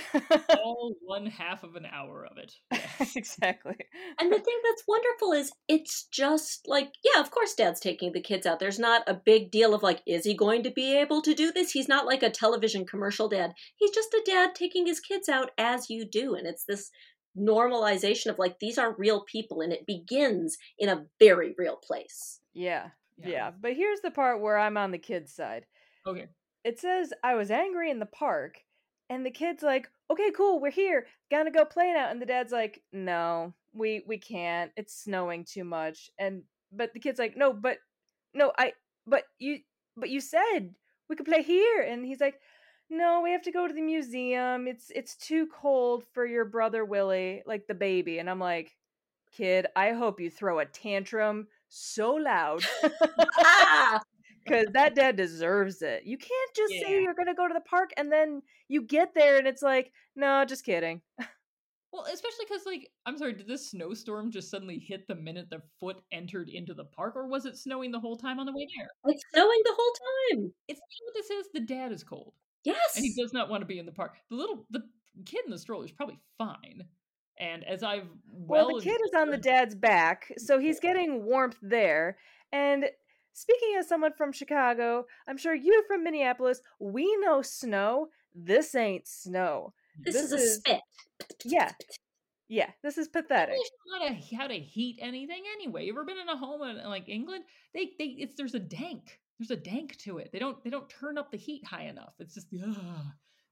all 0.49 0.95
one 1.03 1.27
half 1.27 1.63
of 1.63 1.75
an 1.75 1.85
hour 1.85 2.25
of 2.25 2.39
it. 2.39 2.51
Yes. 2.71 3.15
exactly. 3.15 3.75
And 4.19 4.33
the 4.33 4.39
thing 4.39 4.57
that's 4.63 4.87
wonderful 4.87 5.33
is 5.33 5.51
it's 5.67 6.05
just 6.05 6.67
like, 6.67 6.93
yeah, 7.03 7.21
of 7.21 7.29
course 7.29 7.53
dad's 7.53 7.79
taking 7.79 8.11
the 8.11 8.19
kids 8.19 8.47
out. 8.47 8.59
There's 8.59 8.79
not 8.79 9.03
a 9.05 9.13
big 9.13 9.51
deal 9.51 9.75
of 9.75 9.83
like, 9.83 10.01
is 10.07 10.25
he 10.25 10.33
going 10.33 10.63
to 10.63 10.71
be 10.71 10.97
able 10.97 11.21
to 11.21 11.35
do 11.35 11.51
this? 11.51 11.71
He's 11.71 11.87
not 11.87 12.07
like 12.07 12.23
a 12.23 12.31
television 12.31 12.87
commercial 12.87 13.29
dad. 13.29 13.53
He's 13.75 13.91
just 13.91 14.11
a 14.15 14.23
dad 14.25 14.55
taking 14.55 14.87
his 14.87 14.99
kids 14.99 15.29
out 15.29 15.51
as 15.59 15.91
you 15.91 16.05
do. 16.05 16.33
And 16.33 16.47
it's 16.47 16.65
this 16.65 16.89
normalization 17.37 18.31
of 18.31 18.39
like, 18.39 18.57
these 18.57 18.79
are 18.79 18.95
real 18.97 19.21
people 19.25 19.61
and 19.61 19.71
it 19.71 19.85
begins 19.85 20.57
in 20.79 20.89
a 20.89 21.05
very 21.19 21.53
real 21.55 21.75
place. 21.75 22.39
Yeah. 22.55 22.87
Yeah. 23.23 23.51
But 23.61 23.75
here's 23.75 24.01
the 24.01 24.09
part 24.09 24.41
where 24.41 24.57
I'm 24.57 24.75
on 24.75 24.89
the 24.89 24.97
kids' 24.97 25.35
side. 25.35 25.67
Okay. 26.07 26.25
it 26.63 26.79
says 26.79 27.13
I 27.23 27.35
was 27.35 27.51
angry 27.51 27.91
in 27.91 27.99
the 27.99 28.07
park, 28.07 28.57
and 29.09 29.25
the 29.25 29.31
kid's 29.31 29.63
like, 29.63 29.89
"Okay, 30.09 30.31
cool, 30.31 30.59
we're 30.59 30.71
here, 30.71 31.07
gonna 31.31 31.51
go 31.51 31.65
play 31.65 31.91
now." 31.93 32.09
And 32.09 32.21
the 32.21 32.25
dad's 32.25 32.51
like, 32.51 32.81
"No, 32.91 33.53
we 33.73 34.03
we 34.07 34.17
can't. 34.17 34.71
It's 34.77 34.95
snowing 34.95 35.45
too 35.45 35.63
much." 35.63 36.09
And 36.17 36.43
but 36.71 36.93
the 36.93 36.99
kid's 36.99 37.19
like, 37.19 37.37
"No, 37.37 37.53
but 37.53 37.79
no, 38.33 38.51
I 38.57 38.73
but 39.07 39.25
you 39.39 39.59
but 39.97 40.09
you 40.09 40.21
said 40.21 40.75
we 41.09 41.15
could 41.15 41.25
play 41.25 41.43
here." 41.43 41.81
And 41.81 42.05
he's 42.05 42.21
like, 42.21 42.39
no, 42.89 43.21
we 43.21 43.31
have 43.31 43.41
to 43.43 43.51
go 43.51 43.67
to 43.67 43.73
the 43.73 43.81
museum. 43.81 44.67
It's 44.67 44.91
it's 44.95 45.15
too 45.15 45.47
cold 45.47 46.03
for 46.13 46.25
your 46.25 46.45
brother 46.45 46.85
Willie, 46.85 47.41
like 47.45 47.67
the 47.67 47.73
baby. 47.73 48.19
And 48.19 48.29
I'm 48.29 48.39
like, 48.39 48.75
kid, 49.35 49.67
I 49.75 49.91
hope 49.93 50.19
you 50.19 50.29
throw 50.29 50.59
a 50.59 50.65
tantrum 50.65 51.47
so 51.69 52.13
loud 52.13 52.63
ah! 53.39 53.99
Because 54.43 54.67
that 54.73 54.95
dad 54.95 55.15
deserves 55.15 55.81
it. 55.81 56.03
You 56.05 56.17
can't 56.17 56.55
just 56.55 56.73
Yeah. 56.73 56.81
say 56.83 57.01
you're 57.01 57.13
gonna 57.13 57.35
go 57.35 57.47
to 57.47 57.53
the 57.53 57.61
park 57.61 57.91
and 57.97 58.11
then 58.11 58.41
you 58.67 58.81
get 58.81 59.13
there 59.13 59.37
and 59.37 59.47
it's 59.47 59.61
like, 59.61 59.91
no, 60.15 60.43
just 60.45 60.65
kidding. 60.65 61.01
Well, 61.91 62.05
especially 62.11 62.45
because, 62.49 62.65
like, 62.65 62.89
I'm 63.05 63.19
sorry, 63.19 63.33
did 63.33 63.47
this 63.47 63.69
snowstorm 63.69 64.31
just 64.31 64.49
suddenly 64.49 64.79
hit 64.79 65.05
the 65.07 65.13
minute 65.13 65.51
the 65.51 65.61
foot 65.79 65.97
entered 66.11 66.49
into 66.49 66.73
the 66.73 66.85
park, 66.85 67.15
or 67.15 67.27
was 67.27 67.45
it 67.45 67.55
snowing 67.55 67.91
the 67.91 67.99
whole 67.99 68.17
time 68.17 68.39
on 68.39 68.47
the 68.47 68.51
way 68.51 68.67
there? 68.75 68.89
It's 69.05 69.23
snowing 69.31 69.61
the 69.63 69.75
whole 69.77 69.93
time. 70.41 70.53
It's 70.67 70.81
what 71.05 71.13
this 71.13 71.29
is. 71.29 71.49
The 71.53 71.59
dad 71.59 71.91
is 71.91 72.03
cold, 72.03 72.33
Yes. 72.63 72.95
and 72.95 73.05
he 73.05 73.13
does 73.13 73.31
not 73.31 73.47
want 73.47 73.61
to 73.61 73.67
be 73.67 73.77
in 73.77 73.85
the 73.85 73.91
park. 73.91 74.17
The 74.31 74.35
little 74.35 74.65
the 74.71 74.81
kid 75.27 75.45
in 75.45 75.51
the 75.51 75.59
stroller 75.59 75.85
is 75.85 75.91
probably 75.91 76.17
fine. 76.39 76.81
And 77.37 77.63
as 77.63 77.83
I've 77.83 78.07
Well, 78.25 78.65
well, 78.69 78.77
the 78.77 78.83
kid 78.83 78.99
is 79.05 79.13
on 79.15 79.29
the 79.29 79.37
dad's 79.37 79.75
back, 79.75 80.31
so 80.37 80.57
he's 80.57 80.79
getting 80.79 81.23
warmth 81.23 81.59
there. 81.61 82.17
And 82.51 82.89
speaking 83.33 83.75
as 83.77 83.87
someone 83.87 84.13
from 84.13 84.31
Chicago, 84.31 85.05
I'm 85.27 85.37
sure 85.37 85.53
you 85.53 85.83
from 85.87 86.03
Minneapolis, 86.03 86.61
we 86.79 87.15
know 87.17 87.41
snow. 87.41 88.09
This 88.33 88.73
ain't 88.75 89.07
snow. 89.07 89.73
this, 89.99 90.15
this 90.15 90.31
is 90.31 90.33
a 90.33 90.59
spit. 90.59 90.81
Yeah. 91.43 91.71
Yeah, 92.49 92.69
this 92.83 92.97
is 92.97 93.07
pathetic. 93.07 93.55
How 93.91 94.07
to 94.07 94.35
how 94.35 94.47
to 94.47 94.53
heat 94.53 94.99
anything 95.01 95.43
anyway. 95.55 95.85
You 95.85 95.93
ever 95.93 96.03
been 96.03 96.19
in 96.19 96.29
a 96.29 96.37
home 96.37 96.61
in 96.61 96.83
like 96.87 97.09
England? 97.09 97.45
They 97.73 97.91
they 97.97 98.15
it's 98.19 98.35
there's 98.35 98.53
a 98.53 98.59
dank. 98.59 99.19
There's 99.39 99.49
a 99.49 99.55
dank 99.55 99.97
to 99.99 100.19
it. 100.19 100.29
They 100.31 100.39
don't 100.39 100.63
they 100.63 100.69
don't 100.69 100.89
turn 100.89 101.17
up 101.17 101.31
the 101.31 101.37
heat 101.37 101.65
high 101.65 101.85
enough. 101.85 102.13
It's 102.19 102.35
just 102.35 102.47
ugh. 102.53 102.75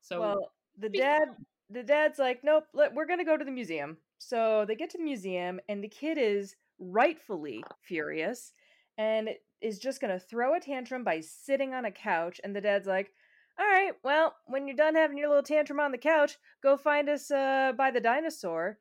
so 0.02 0.20
well, 0.20 0.52
the 0.78 0.90
dad 0.90 1.24
fun. 1.26 1.46
the 1.70 1.84
dad's 1.84 2.20
like, 2.20 2.42
"Nope, 2.44 2.66
let, 2.74 2.94
we're 2.94 3.08
going 3.08 3.20
to 3.20 3.26
go 3.26 3.38
to 3.38 3.46
the 3.46 3.52
museum." 3.52 3.98
So 4.20 4.66
they 4.68 4.76
get 4.76 4.92
to 4.92 4.98
the 4.98 5.04
museum 5.04 5.60
and 5.68 5.84
the 5.84 5.88
kid 5.88 6.20
is 6.20 6.56
rightfully 6.78 7.64
furious 7.82 8.54
and 8.98 9.30
is 9.62 9.80
just 9.80 10.02
going 10.02 10.12
to 10.14 10.20
throw 10.20 10.56
a 10.56 10.60
tantrum 10.60 11.04
by 11.04 11.20
sitting 11.22 11.74
on 11.74 11.86
a 11.86 11.92
couch 11.92 12.42
and 12.44 12.56
the 12.56 12.62
dad's 12.62 12.88
like, 12.88 13.14
"All 13.60 13.66
right, 13.66 13.94
well, 14.04 14.36
when 14.48 14.68
you're 14.68 14.76
done 14.76 14.96
having 14.96 15.18
your 15.18 15.30
little 15.30 15.44
tantrum 15.44 15.80
on 15.80 15.92
the 15.92 15.98
couch, 15.98 16.38
go 16.64 16.78
find 16.78 17.10
us 17.10 17.32
uh 17.32 17.74
by 17.78 17.92
the 17.92 18.02
dinosaur." 18.02 18.80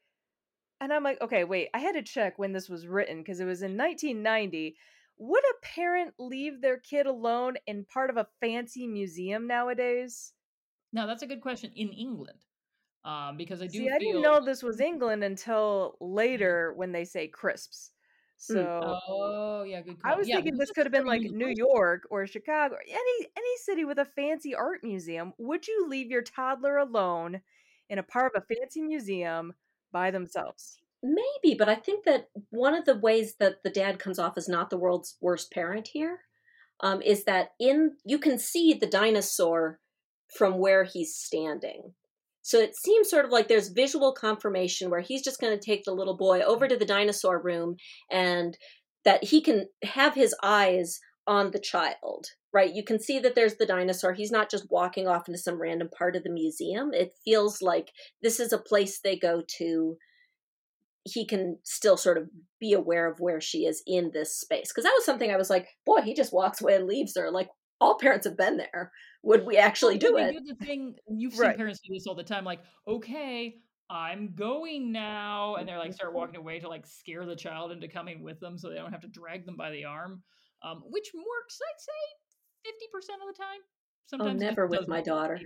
And 0.81 0.93
I'm 0.93 1.05
like, 1.05 1.21
"Okay, 1.21 1.45
wait, 1.45 1.69
I 1.75 1.79
had 1.79 1.93
to 1.95 2.02
check 2.02 2.38
when 2.38 2.52
this 2.52 2.69
was 2.69 2.87
written 2.87 3.19
because 3.19 3.40
it 3.40 3.47
was 3.47 3.62
in 3.62 3.76
1990." 3.76 4.76
Would 5.19 5.45
a 5.45 5.61
parent 5.62 6.14
leave 6.19 6.61
their 6.62 6.79
kid 6.79 7.07
alone 7.07 7.57
in 7.67 7.85
part 7.85 8.09
of 8.11 8.17
a 8.17 8.29
fancy 8.40 8.87
museum 8.87 9.47
nowadays? 9.47 10.33
now 10.93 11.07
that's 11.07 11.23
a 11.23 11.26
good 11.26 11.40
question 11.40 11.73
in 11.75 11.90
England. 11.93 12.38
Um, 13.05 13.37
because 13.37 13.62
I 13.62 13.67
do 13.67 13.79
See, 13.79 13.85
feel 13.85 13.95
I 13.95 13.99
didn't 13.99 14.21
know 14.23 14.40
this 14.45 14.62
was 14.62 14.81
England 14.81 15.25
until 15.25 15.97
later 16.00 16.73
when 16.75 16.93
they 16.93 17.05
say 17.05 17.29
crisps. 17.29 17.93
Mm. 18.49 18.54
So 18.54 19.00
Oh 19.09 19.62
yeah, 19.64 19.82
good 19.82 20.02
call. 20.02 20.12
I 20.12 20.16
was 20.16 20.28
yeah, 20.28 20.37
thinking 20.37 20.56
this 20.56 20.70
could 20.70 20.87
have 20.87 20.92
been 20.92 21.06
like 21.06 21.23
New. 21.23 21.52
York 21.56 22.06
or 22.11 22.26
Chicago, 22.26 22.76
or 22.76 22.82
any 22.88 23.28
any 23.37 23.56
city 23.64 23.85
with 23.85 23.99
a 23.99 24.04
fancy 24.04 24.54
art 24.54 24.82
museum. 24.82 25.32
Would 25.38 25.66
you 25.68 25.87
leave 25.88 26.11
your 26.11 26.23
toddler 26.23 26.78
alone 26.78 27.40
in 27.88 27.99
a 27.99 28.02
part 28.02 28.32
of 28.35 28.42
a 28.42 28.54
fancy 28.54 28.80
museum 28.80 29.54
by 29.92 30.11
themselves? 30.11 30.78
Maybe, 31.02 31.56
but 31.56 31.68
I 31.68 31.75
think 31.75 32.04
that 32.04 32.28
one 32.50 32.75
of 32.75 32.85
the 32.85 32.97
ways 32.97 33.35
that 33.40 33.62
the 33.62 33.70
dad 33.70 33.99
comes 33.99 34.18
off 34.18 34.37
as 34.37 34.49
not 34.49 34.70
the 34.70 34.78
world's 34.78 35.16
worst 35.20 35.50
parent 35.50 35.88
here 35.88 36.20
um, 36.80 37.02
is 37.02 37.25
that 37.25 37.52
in 37.59 37.97
you 38.04 38.18
can 38.18 38.38
see 38.38 38.75
the 38.75 38.87
dinosaur 38.87 39.80
from 40.28 40.59
where 40.59 40.85
he's 40.85 41.14
standing. 41.14 41.94
So 42.50 42.59
it 42.59 42.75
seems 42.75 43.09
sort 43.09 43.25
of 43.25 43.30
like 43.30 43.47
there's 43.47 43.69
visual 43.69 44.12
confirmation 44.12 44.90
where 44.90 45.02
he's 45.02 45.23
just 45.23 45.40
going 45.40 45.57
to 45.57 45.64
take 45.64 45.85
the 45.85 45.95
little 45.95 46.16
boy 46.16 46.40
over 46.40 46.66
to 46.66 46.76
the 46.76 46.85
dinosaur 46.85 47.40
room 47.40 47.76
and 48.11 48.59
that 49.04 49.23
he 49.23 49.40
can 49.40 49.69
have 49.85 50.16
his 50.16 50.35
eyes 50.42 50.99
on 51.28 51.52
the 51.52 51.61
child, 51.61 52.26
right? 52.52 52.75
You 52.75 52.83
can 52.83 52.99
see 52.99 53.21
that 53.21 53.37
there's 53.37 53.54
the 53.54 53.66
dinosaur. 53.66 54.14
He's 54.14 54.33
not 54.33 54.50
just 54.50 54.66
walking 54.69 55.07
off 55.07 55.28
into 55.28 55.38
some 55.38 55.62
random 55.62 55.90
part 55.97 56.16
of 56.16 56.25
the 56.25 56.28
museum. 56.33 56.92
It 56.92 57.12
feels 57.25 57.62
like 57.62 57.92
this 58.21 58.40
is 58.40 58.52
a 58.52 58.59
place 58.59 58.99
they 58.99 59.16
go 59.16 59.45
to 59.59 59.97
he 61.04 61.25
can 61.25 61.59
still 61.62 61.97
sort 61.97 62.19
of 62.19 62.28
be 62.59 62.73
aware 62.73 63.09
of 63.09 63.21
where 63.21 63.40
she 63.40 63.59
is 63.59 63.80
in 63.87 64.11
this 64.12 64.37
space. 64.37 64.73
Because 64.73 64.83
that 64.83 64.95
was 64.97 65.07
something 65.07 65.30
I 65.30 65.37
was 65.37 65.50
like, 65.50 65.69
boy, 65.87 66.02
he 66.02 66.14
just 66.14 66.33
walks 66.33 66.61
away 66.61 66.75
and 66.75 66.88
leaves 66.88 67.16
her. 67.16 67.30
Like 67.30 67.49
all 67.81 67.97
parents 67.99 68.27
have 68.27 68.37
been 68.37 68.57
there. 68.57 68.93
Would 69.23 69.47
we 69.47 69.57
actually 69.57 69.99
do 69.99 70.17
they 70.17 70.27
it? 70.27 70.37
do 70.39 70.41
the 70.41 70.55
thing 70.55 70.97
you've 71.09 71.35
seen 71.35 71.53
Right. 71.53 71.55
parents 71.55 71.81
do 71.81 71.93
this 71.93 72.07
all 72.07 72.15
the 72.15 72.25
time, 72.25 72.45
like, 72.45 72.61
okay, 72.87 73.61
I'm 73.89 74.35
going 74.35 74.93
now, 74.93 75.57
and 75.57 75.69
they're 75.69 75.79
like 75.79 75.93
start 75.93 76.15
walking 76.15 76.37
away 76.37 76.61
to 76.61 76.69
like 76.69 76.87
scare 76.87 77.27
the 77.27 77.35
child 77.37 77.73
into 77.73 77.89
coming 77.89 78.23
with 78.23 78.39
them, 78.41 78.57
so 78.57 78.69
they 78.69 78.77
don't 78.77 78.93
have 78.93 79.01
to 79.03 79.09
drag 79.09 79.47
them 79.47 79.57
by 79.57 79.71
the 79.73 79.85
arm, 79.85 80.23
um, 80.63 80.83
which 80.87 81.11
works, 81.15 81.61
I'd 81.61 81.81
say, 81.81 82.71
fifty 82.71 82.87
percent 82.93 83.21
of 83.23 83.29
the 83.35 83.43
time. 83.43 83.61
Sometimes 84.07 84.43
Oh, 84.43 84.47
never 84.47 84.67
with 84.67 84.89
my 84.89 85.01
daughter. 85.01 85.41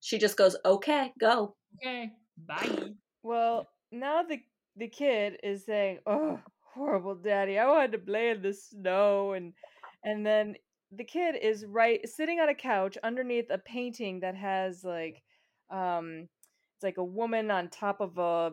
She 0.00 0.18
just 0.18 0.36
goes, 0.36 0.56
okay, 0.64 1.12
go. 1.18 1.56
Okay, 1.76 2.12
bye. 2.36 2.94
Well, 3.22 3.70
now 3.90 4.22
the 4.22 4.42
the 4.76 4.88
kid 4.88 5.38
is 5.42 5.64
saying, 5.64 6.00
"Oh, 6.06 6.42
horrible 6.60 7.14
daddy, 7.14 7.58
I 7.58 7.66
wanted 7.66 7.92
to 7.92 7.98
play 7.98 8.30
in 8.30 8.42
the 8.42 8.52
snow," 8.54 9.32
and 9.32 9.54
and 10.02 10.24
then 10.26 10.56
the 10.96 11.04
kid 11.04 11.36
is 11.40 11.64
right 11.66 12.00
sitting 12.08 12.40
on 12.40 12.48
a 12.48 12.54
couch 12.54 12.96
underneath 13.02 13.46
a 13.50 13.58
painting 13.58 14.20
that 14.20 14.34
has 14.34 14.82
like, 14.84 15.22
um, 15.70 16.28
it's 16.76 16.82
like 16.84 16.98
a 16.98 17.04
woman 17.04 17.50
on 17.50 17.68
top 17.68 18.00
of 18.00 18.18
a, 18.18 18.52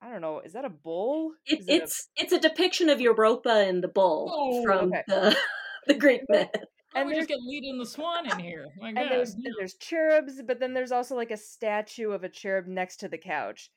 I 0.00 0.10
don't 0.10 0.20
know, 0.20 0.40
is 0.40 0.52
that 0.54 0.64
a 0.64 0.70
bull? 0.70 1.32
It, 1.46 1.60
Is 1.60 1.68
it 1.68 1.72
a- 1.72 1.82
it's 1.84 2.08
it's 2.16 2.32
a 2.32 2.40
depiction 2.40 2.88
of 2.88 3.00
Europa 3.00 3.50
and 3.50 3.82
the 3.82 3.88
bull 3.88 4.30
Oh, 4.32 4.62
from 4.64 4.88
okay. 4.92 5.02
the 5.08 5.36
the 5.86 5.94
Greek 5.94 6.22
myth. 6.28 6.48
Oh, 6.54 6.60
And 7.00 7.08
we 7.08 7.14
just 7.14 7.28
there's- 7.28 7.40
get 7.40 7.46
Leda 7.46 7.68
and 7.70 7.80
the 7.80 7.86
swan 7.86 8.30
in 8.30 8.38
here. 8.38 8.66
My 8.80 8.88
and 8.88 8.96
God. 8.98 9.08
there's 9.10 9.34
and 9.34 9.44
there's 9.58 9.74
cherubs, 9.74 10.42
but 10.46 10.60
then 10.60 10.74
there's 10.74 10.92
also 10.92 11.14
like 11.16 11.30
a 11.30 11.36
statue 11.36 12.10
of 12.10 12.24
a 12.24 12.28
cherub 12.28 12.66
next 12.66 12.96
to 12.98 13.08
the 13.08 13.18
couch, 13.18 13.70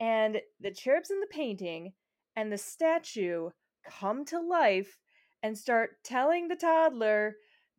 and 0.00 0.40
the 0.60 0.70
cherubs 0.70 1.10
in 1.10 1.20
the 1.20 1.26
painting 1.30 1.92
and 2.36 2.52
the 2.52 2.58
statue 2.58 3.50
come 3.88 4.24
to 4.26 4.38
life 4.40 4.98
and 5.42 5.56
start 5.56 5.90
telling 6.04 6.48
the 6.48 6.56
toddler, 6.56 7.36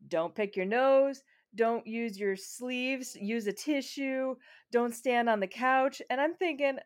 "Don't 0.07 0.35
pick 0.35 0.55
your 0.55 0.65
nose." 0.65 1.23
Don't 1.55 1.87
use 1.87 2.19
your 2.19 2.35
sleeves, 2.35 3.17
use 3.19 3.47
a 3.47 3.51
tissue, 3.51 4.35
don't 4.71 4.93
stand 4.93 5.27
on 5.27 5.39
the 5.39 5.47
couch. 5.47 5.99
And 6.11 6.21
I'm 6.21 6.35
thinking, 6.35 6.77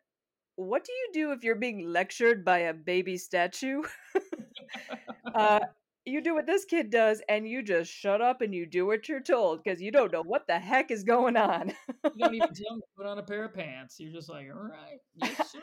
what 0.56 0.84
do 0.84 0.92
you 0.92 1.08
do 1.12 1.32
if 1.32 1.44
you're 1.44 1.54
being 1.54 1.92
lectured 1.92 2.44
by 2.44 2.60
a 2.60 2.72
baby 2.72 3.18
statue? 3.18 3.82
uh, 5.34 5.60
you 6.06 6.20
do 6.22 6.34
what 6.34 6.46
this 6.46 6.64
kid 6.64 6.90
does 6.90 7.22
and 7.28 7.48
you 7.48 7.62
just 7.62 7.90
shut 7.90 8.20
up 8.20 8.40
and 8.40 8.54
you 8.54 8.66
do 8.66 8.86
what 8.86 9.08
you're 9.08 9.20
told 9.20 9.62
because 9.62 9.80
you 9.80 9.90
don't 9.90 10.12
know 10.12 10.22
what 10.22 10.46
the 10.46 10.58
heck 10.58 10.90
is 10.90 11.02
going 11.02 11.36
on. 11.36 11.72
you 12.04 12.10
don't 12.18 12.34
even 12.34 12.48
tell 12.54 12.70
them 12.70 12.80
to 12.80 12.86
put 12.96 13.06
on 13.06 13.18
a 13.18 13.22
pair 13.22 13.44
of 13.44 13.54
pants. 13.54 13.96
You're 13.98 14.12
just 14.12 14.28
like, 14.28 14.46
all 14.54 14.68
right, 14.68 14.98
yes, 15.16 15.36
sir, 15.52 15.60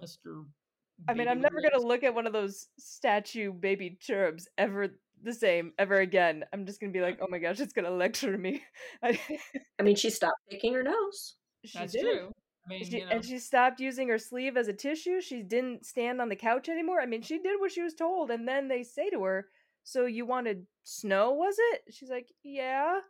Mister. 0.00 0.44
I 1.08 1.14
mean, 1.14 1.28
I'm 1.28 1.40
never 1.40 1.60
going 1.60 1.80
to 1.80 1.86
look 1.86 2.02
at 2.02 2.14
one 2.14 2.26
of 2.26 2.32
those 2.32 2.66
statue 2.76 3.52
baby 3.52 3.96
cherubs 4.00 4.48
ever 4.58 4.88
the 5.22 5.32
same 5.34 5.72
ever 5.78 5.98
again. 6.00 6.44
I'm 6.52 6.66
just 6.66 6.80
going 6.80 6.92
to 6.92 6.96
be 6.98 7.02
like, 7.02 7.18
oh 7.20 7.26
my 7.28 7.38
gosh, 7.38 7.60
it's 7.60 7.72
going 7.72 7.84
to 7.86 7.90
lecture 7.90 8.36
me. 8.36 8.62
I- 9.02 9.18
I 9.78 9.82
mean, 9.82 9.96
she 9.96 10.10
stopped 10.10 10.40
picking 10.50 10.74
her 10.74 10.82
nose. 10.82 11.34
she 11.64 11.78
That's 11.78 11.92
did. 11.92 12.02
true. 12.02 12.32
I 12.66 12.68
mean, 12.68 12.84
She, 12.84 12.98
you 12.98 13.04
know, 13.06 13.10
And 13.12 13.24
she 13.24 13.38
stopped 13.38 13.80
using 13.80 14.08
her 14.08 14.18
sleeve 14.18 14.56
as 14.56 14.68
a 14.68 14.72
tissue. 14.72 15.20
She 15.20 15.42
didn't 15.42 15.86
stand 15.86 16.20
on 16.20 16.28
the 16.28 16.36
couch 16.36 16.68
anymore. 16.68 17.00
I 17.00 17.06
mean, 17.06 17.22
she 17.22 17.38
did 17.38 17.58
what 17.60 17.72
she 17.72 17.82
was 17.82 17.94
told. 17.94 18.30
And 18.30 18.46
then 18.46 18.68
they 18.68 18.82
say 18.82 19.08
to 19.10 19.22
her, 19.24 19.46
So 19.84 20.04
you 20.06 20.26
wanted 20.26 20.66
snow, 20.84 21.32
was 21.32 21.56
it? 21.72 21.82
She's 21.94 22.10
like, 22.10 22.28
Yeah. 22.44 22.92
And 22.94 23.00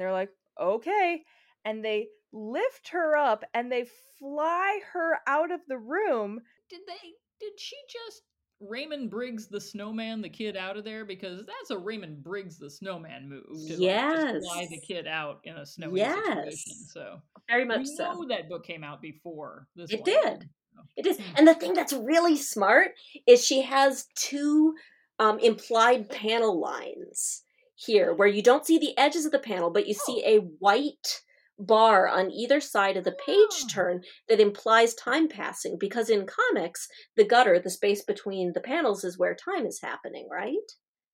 they're 0.00 0.12
like, 0.12 0.30
Okay. 0.60 1.22
And 1.64 1.84
they 1.84 2.08
lift 2.32 2.88
her 2.90 3.16
up 3.16 3.44
and 3.54 3.72
they 3.72 3.86
fly 4.18 4.80
her 4.92 5.18
out 5.26 5.50
of 5.50 5.60
the 5.68 5.78
room. 5.78 6.40
did 6.68 6.80
they? 6.86 7.08
Did 7.40 7.58
she 7.58 7.76
just 7.90 8.22
Raymond 8.60 9.10
Briggs 9.10 9.46
the 9.46 9.60
snowman 9.60 10.20
the 10.20 10.28
kid 10.28 10.56
out 10.56 10.76
of 10.76 10.84
there? 10.84 11.04
Because 11.04 11.44
that's 11.46 11.70
a 11.70 11.78
Raymond 11.78 12.22
Briggs 12.22 12.58
the 12.58 12.70
snowman 12.70 13.28
move. 13.28 13.44
To 13.68 13.76
like, 13.80 14.32
just 14.32 14.46
fly 14.46 14.66
the 14.68 14.80
kid 14.80 15.06
out 15.06 15.40
in 15.44 15.56
a 15.56 15.64
snowy 15.64 16.00
situation. 16.00 16.44
Yes. 16.44 16.90
So 16.92 17.20
Very 17.48 17.64
much 17.64 17.86
so. 17.86 18.12
know 18.12 18.28
that 18.28 18.48
book 18.48 18.64
came 18.64 18.82
out 18.82 19.00
before 19.00 19.66
this. 19.76 19.90
It 19.90 20.00
one. 20.00 20.04
did. 20.04 20.48
It 20.96 21.06
is. 21.06 21.18
Hmm. 21.18 21.36
And 21.36 21.48
the 21.48 21.54
thing 21.54 21.74
that's 21.74 21.92
really 21.92 22.36
smart 22.36 22.92
is 23.26 23.44
she 23.44 23.62
has 23.62 24.06
two 24.14 24.74
um, 25.18 25.38
implied 25.38 26.08
panel 26.08 26.60
lines 26.60 27.42
here 27.74 28.12
where 28.12 28.28
you 28.28 28.42
don't 28.42 28.66
see 28.66 28.78
the 28.78 28.96
edges 28.98 29.24
of 29.24 29.32
the 29.32 29.38
panel, 29.38 29.70
but 29.70 29.86
you 29.86 29.94
see 29.94 30.22
a 30.24 30.38
white 30.38 31.22
bar 31.58 32.06
on 32.08 32.30
either 32.30 32.60
side 32.60 32.96
of 32.96 33.04
the 33.04 33.16
page 33.26 33.64
Oh. 33.64 33.68
turn 33.70 34.02
that 34.28 34.40
implies 34.40 34.94
time 34.94 35.28
passing 35.28 35.76
because 35.78 36.10
in 36.10 36.26
comics, 36.26 36.88
the 37.16 37.24
gutter, 37.24 37.58
the 37.58 37.70
space 37.70 38.02
between 38.04 38.52
the 38.52 38.60
panels, 38.60 39.04
is 39.04 39.18
where 39.18 39.34
time 39.34 39.66
is 39.66 39.80
happening, 39.82 40.28
right? 40.30 40.54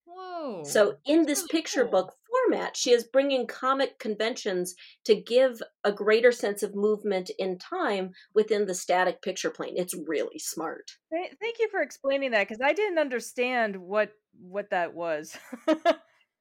Whoa. 0.06 0.62
So 0.64 0.96
in 1.06 1.26
this 1.26 1.40
really 1.40 1.48
picture 1.48 1.82
cool. 1.82 1.90
book 1.90 2.14
format. 2.28 2.76
She 2.76 2.90
is 2.90 3.04
bringing 3.04 3.46
comic 3.46 3.98
conventions 3.98 4.74
to 5.04 5.14
give 5.14 5.62
a 5.84 5.92
greater 5.92 6.32
sense 6.32 6.62
of 6.62 6.74
movement 6.74 7.30
in 7.38 7.58
time 7.58 8.10
within 8.34 8.66
the 8.66 8.74
static 8.74 9.22
picture 9.22 9.50
plane. 9.50 9.74
It's 9.76 9.94
really 10.06 10.38
smart. 10.38 10.90
Thank 11.10 11.58
you 11.58 11.68
for 11.70 11.80
explaining 11.80 12.32
that 12.32 12.48
because 12.48 12.60
I 12.62 12.72
didn't 12.72 12.98
understand 12.98 13.76
what 13.76 14.10
what 14.40 14.70
that 14.70 14.94
was. 14.94 15.36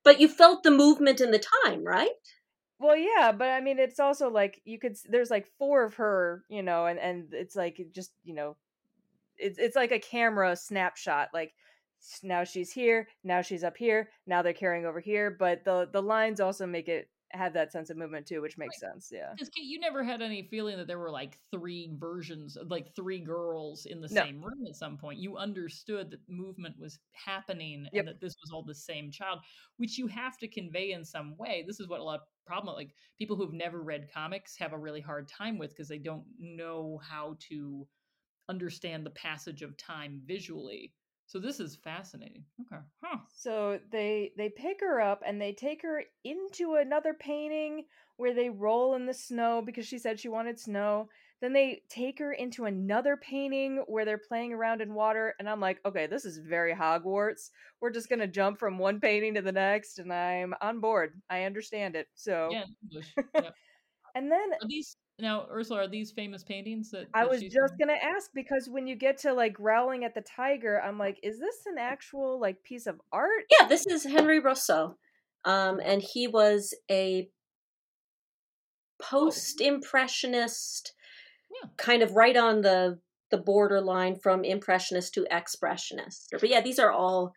But 0.03 0.19
you 0.19 0.27
felt 0.27 0.63
the 0.63 0.71
movement 0.71 1.21
in 1.21 1.31
the 1.31 1.41
time, 1.63 1.83
right? 1.83 2.09
Well, 2.79 2.97
yeah, 2.97 3.31
but 3.31 3.49
I 3.49 3.61
mean, 3.61 3.79
it's 3.79 3.99
also 3.99 4.29
like 4.29 4.61
you 4.65 4.79
could. 4.79 4.97
There's 5.07 5.31
like 5.31 5.47
four 5.57 5.83
of 5.83 5.95
her, 5.95 6.43
you 6.49 6.63
know, 6.63 6.85
and 6.87 6.99
and 6.99 7.33
it's 7.33 7.55
like 7.55 7.79
just 7.93 8.11
you 8.23 8.33
know, 8.33 8.57
it's 9.37 9.59
it's 9.59 9.75
like 9.75 9.91
a 9.91 9.99
camera 9.99 10.55
snapshot. 10.55 11.29
Like 11.33 11.53
now 12.23 12.43
she's 12.43 12.71
here, 12.71 13.07
now 13.23 13.41
she's 13.41 13.63
up 13.63 13.77
here, 13.77 14.09
now 14.27 14.41
they're 14.41 14.53
carrying 14.53 14.85
over 14.85 14.99
here. 14.99 15.31
But 15.31 15.63
the 15.63 15.87
the 15.91 16.01
lines 16.01 16.39
also 16.39 16.65
make 16.65 16.87
it 16.89 17.09
have 17.33 17.53
that 17.53 17.71
sense 17.71 17.89
of 17.89 17.97
movement 17.97 18.27
too, 18.27 18.41
which 18.41 18.57
makes 18.57 18.79
sense. 18.79 19.11
Yeah. 19.11 19.35
Because 19.35 19.65
you 19.65 19.79
never 19.79 20.03
had 20.03 20.21
any 20.21 20.43
feeling 20.43 20.77
that 20.77 20.85
there 20.85 20.99
were 20.99 21.09
like 21.09 21.39
three 21.51 21.89
versions, 21.95 22.55
like 22.67 22.95
three 22.95 23.19
girls 23.19 23.87
in 23.87 23.99
the 23.99 24.07
No. 24.09 24.23
same 24.23 24.43
room 24.45 24.65
at 24.67 24.75
some 24.75 24.95
point. 24.95 25.17
You 25.19 25.37
understood 25.37 26.11
that 26.11 26.29
movement 26.29 26.77
was 26.77 26.99
happening 27.13 27.87
Yep. 27.91 28.05
and 28.05 28.07
that 28.07 28.19
this 28.21 28.35
was 28.41 28.51
all 28.51 28.63
the 28.63 28.75
same 28.75 29.09
child, 29.09 29.39
which 29.77 29.97
you 29.97 30.05
have 30.07 30.37
to 30.37 30.47
convey 30.47 30.91
in 30.91 31.03
some 31.03 31.35
way. 31.37 31.63
This 31.65 31.79
is 31.79 31.87
what 31.87 31.99
a 31.99 32.03
lot 32.03 32.21
of 32.21 32.27
problem 32.45 32.75
like 32.75 32.93
people 33.17 33.35
who've 33.35 33.53
never 33.53 33.81
read 33.81 34.11
comics 34.11 34.55
have 34.57 34.73
a 34.73 34.77
really 34.77 35.01
hard 35.01 35.27
time 35.27 35.57
with 35.57 35.71
because 35.71 35.87
they 35.87 35.97
don't 35.99 36.27
know 36.37 36.99
how 36.99 37.37
to 37.49 37.87
understand 38.49 39.05
the 39.05 39.11
passage 39.11 39.61
of 39.61 39.77
time 39.77 40.21
visually. 40.25 40.93
So 41.25 41.39
this 41.39 41.59
is 41.59 41.75
fascinating. 41.75 42.45
Okay. 42.61 42.81
Huh. 43.03 43.17
So 43.33 43.79
they 43.91 44.33
they 44.37 44.49
pick 44.49 44.81
her 44.81 45.01
up 45.01 45.21
and 45.25 45.41
they 45.41 45.53
take 45.53 45.81
her 45.81 46.03
into 46.23 46.75
another 46.75 47.13
painting 47.13 47.85
where 48.17 48.33
they 48.33 48.49
roll 48.49 48.95
in 48.95 49.05
the 49.05 49.13
snow 49.13 49.61
because 49.65 49.87
she 49.87 49.97
said 49.97 50.19
she 50.19 50.29
wanted 50.29 50.59
snow. 50.59 51.09
Then 51.41 51.51
they 51.53 51.81
take 51.89 52.19
her 52.19 52.31
into 52.31 52.65
another 52.65 53.17
painting 53.17 53.83
where 53.87 54.05
they're 54.05 54.17
playing 54.17 54.53
around 54.53 54.81
in 54.81 54.93
water 54.93 55.33
and 55.39 55.49
I'm 55.49 55.59
like, 55.59 55.79
"Okay, 55.85 56.07
this 56.07 56.23
is 56.23 56.37
very 56.37 56.73
Hogwarts. 56.73 57.49
We're 57.81 57.89
just 57.91 58.09
going 58.09 58.19
to 58.19 58.27
jump 58.27 58.59
from 58.59 58.77
one 58.77 58.99
painting 58.99 59.33
to 59.33 59.41
the 59.41 59.51
next 59.51 59.99
and 59.99 60.13
I'm 60.13 60.53
on 60.61 60.79
board. 60.79 61.21
I 61.29 61.43
understand 61.43 61.95
it." 61.95 62.07
So 62.13 62.49
Yeah. 62.51 62.65
Yep. 63.33 63.55
and 64.15 64.31
then 64.31 64.51
Are 64.61 64.67
these 64.67 64.95
now, 65.19 65.45
Ursula? 65.51 65.81
Are 65.81 65.87
these 65.87 66.11
famous 66.11 66.43
paintings 66.43 66.91
that, 66.91 67.07
I 67.13 67.25
was 67.25 67.41
just 67.41 67.77
going 67.77 67.89
to 67.89 68.03
ask 68.03 68.31
because 68.33 68.67
when 68.69 68.87
you 68.87 68.95
get 68.95 69.19
to 69.19 69.33
like 69.33 69.53
growling 69.53 70.03
at 70.03 70.15
the 70.15 70.21
tiger, 70.21 70.81
I'm 70.81 70.97
like, 70.97 71.19
"Is 71.21 71.39
this 71.39 71.65
an 71.67 71.77
actual 71.77 72.39
like 72.39 72.63
piece 72.63 72.87
of 72.87 72.99
art?" 73.11 73.43
Yeah, 73.59 73.67
this 73.67 73.85
is 73.85 74.05
Henri 74.05 74.39
Rousseau. 74.39 74.97
Um, 75.45 75.79
and 75.83 76.01
he 76.01 76.27
was 76.27 76.73
a 76.89 77.29
post 79.01 79.61
impressionist, 79.61 80.93
Yeah. 81.61 81.69
kind 81.77 82.01
of 82.01 82.15
right 82.15 82.37
on 82.37 82.61
the 82.61 82.99
the 83.29 83.37
borderline 83.37 84.15
from 84.15 84.43
impressionist 84.43 85.13
to 85.15 85.27
expressionist. 85.31 86.27
But 86.31 86.49
yeah, 86.49 86.61
these 86.61 86.79
are 86.79 86.91
all 86.91 87.33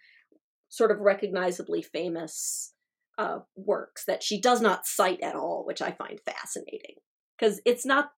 sort 0.68 0.90
of 0.90 1.00
recognizably 1.00 1.82
famous 1.82 2.74
uh, 3.18 3.38
works 3.54 4.04
that 4.04 4.22
she 4.22 4.40
does 4.40 4.60
not 4.60 4.86
cite 4.86 5.20
at 5.22 5.34
all, 5.34 5.64
which 5.64 5.80
I 5.80 5.90
find 5.92 6.20
fascinating 6.20 6.96
because 7.38 7.60
it's 7.64 7.86
not. 7.86 8.10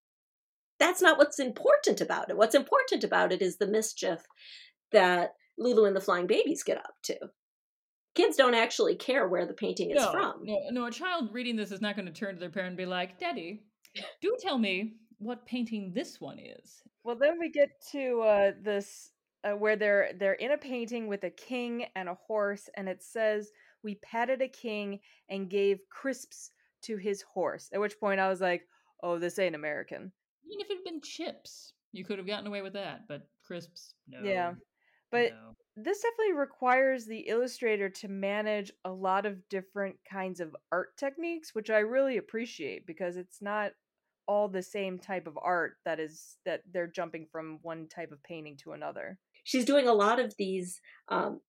That's 0.78 1.02
not 1.02 1.18
what's 1.18 1.40
important 1.40 2.00
about 2.00 2.30
it. 2.30 2.36
What's 2.36 2.54
important 2.54 3.02
about 3.02 3.32
it 3.32 3.42
is 3.42 3.56
the 3.56 3.66
mischief 3.66 4.20
that 4.92 5.32
Lulu 5.58 5.86
and 5.86 5.96
the 5.96 6.00
Flying 6.00 6.26
Babies 6.26 6.62
get 6.62 6.78
up 6.78 6.94
to. 7.04 7.16
Kids 8.14 8.36
don't 8.36 8.54
actually 8.54 8.94
care 8.94 9.28
where 9.28 9.46
the 9.46 9.54
painting 9.54 9.90
is 9.90 9.96
no, 9.96 10.10
from. 10.12 10.34
No, 10.44 10.58
no, 10.70 10.86
a 10.86 10.90
child 10.90 11.30
reading 11.32 11.56
this 11.56 11.72
is 11.72 11.80
not 11.80 11.96
going 11.96 12.06
to 12.06 12.12
turn 12.12 12.34
to 12.34 12.40
their 12.40 12.50
parent 12.50 12.68
and 12.68 12.76
be 12.76 12.86
like, 12.86 13.18
Daddy, 13.18 13.64
do 14.20 14.36
tell 14.40 14.58
me 14.58 14.94
what 15.18 15.46
painting 15.46 15.92
this 15.94 16.20
one 16.20 16.38
is. 16.38 16.82
Well, 17.04 17.16
then 17.16 17.38
we 17.38 17.50
get 17.50 17.70
to 17.92 18.20
uh, 18.22 18.50
this 18.62 19.10
uh, 19.44 19.52
where 19.52 19.76
they're 19.76 20.10
they're 20.18 20.34
in 20.34 20.52
a 20.52 20.58
painting 20.58 21.06
with 21.06 21.24
a 21.24 21.30
king 21.30 21.86
and 21.94 22.08
a 22.08 22.18
horse, 22.26 22.68
and 22.76 22.88
it 22.88 23.02
says, 23.02 23.50
"We 23.82 23.96
patted 23.96 24.42
a 24.42 24.48
king 24.48 25.00
and 25.28 25.50
gave 25.50 25.78
crisps 25.90 26.50
to 26.82 26.96
his 26.96 27.22
horse." 27.22 27.68
At 27.72 27.80
which 27.80 28.00
point 28.00 28.20
I 28.20 28.28
was 28.28 28.40
like, 28.40 28.62
"Oh, 29.02 29.18
this 29.18 29.38
ain't 29.38 29.54
American." 29.54 30.12
Even 30.46 30.60
if 30.60 30.70
it 30.70 30.76
had 30.78 30.84
been 30.84 31.00
chips, 31.00 31.72
you 31.92 32.04
could 32.04 32.18
have 32.18 32.26
gotten 32.26 32.46
away 32.46 32.62
with 32.62 32.72
that, 32.74 33.06
but 33.08 33.28
crisps, 33.44 33.94
no. 34.06 34.20
Yeah, 34.22 34.54
but 35.10 35.32
no. 35.32 35.56
this 35.76 36.02
definitely 36.02 36.34
requires 36.34 37.06
the 37.06 37.20
illustrator 37.28 37.88
to 37.88 38.08
manage 38.08 38.72
a 38.84 38.90
lot 38.90 39.26
of 39.26 39.48
different 39.48 39.96
kinds 40.10 40.40
of 40.40 40.54
art 40.72 40.96
techniques, 40.96 41.54
which 41.54 41.70
I 41.70 41.78
really 41.78 42.16
appreciate 42.16 42.86
because 42.86 43.16
it's 43.16 43.40
not 43.40 43.72
all 44.26 44.48
the 44.48 44.62
same 44.62 44.98
type 44.98 45.26
of 45.26 45.38
art 45.42 45.76
that 45.86 45.98
is 45.98 46.36
that 46.44 46.60
they're 46.70 46.86
jumping 46.86 47.26
from 47.32 47.58
one 47.62 47.88
type 47.88 48.12
of 48.12 48.22
painting 48.22 48.56
to 48.58 48.72
another. 48.72 49.18
She's 49.44 49.64
doing 49.64 49.88
a 49.88 49.94
lot 49.94 50.20
of 50.20 50.34
these, 50.36 50.80
um, 51.08 51.40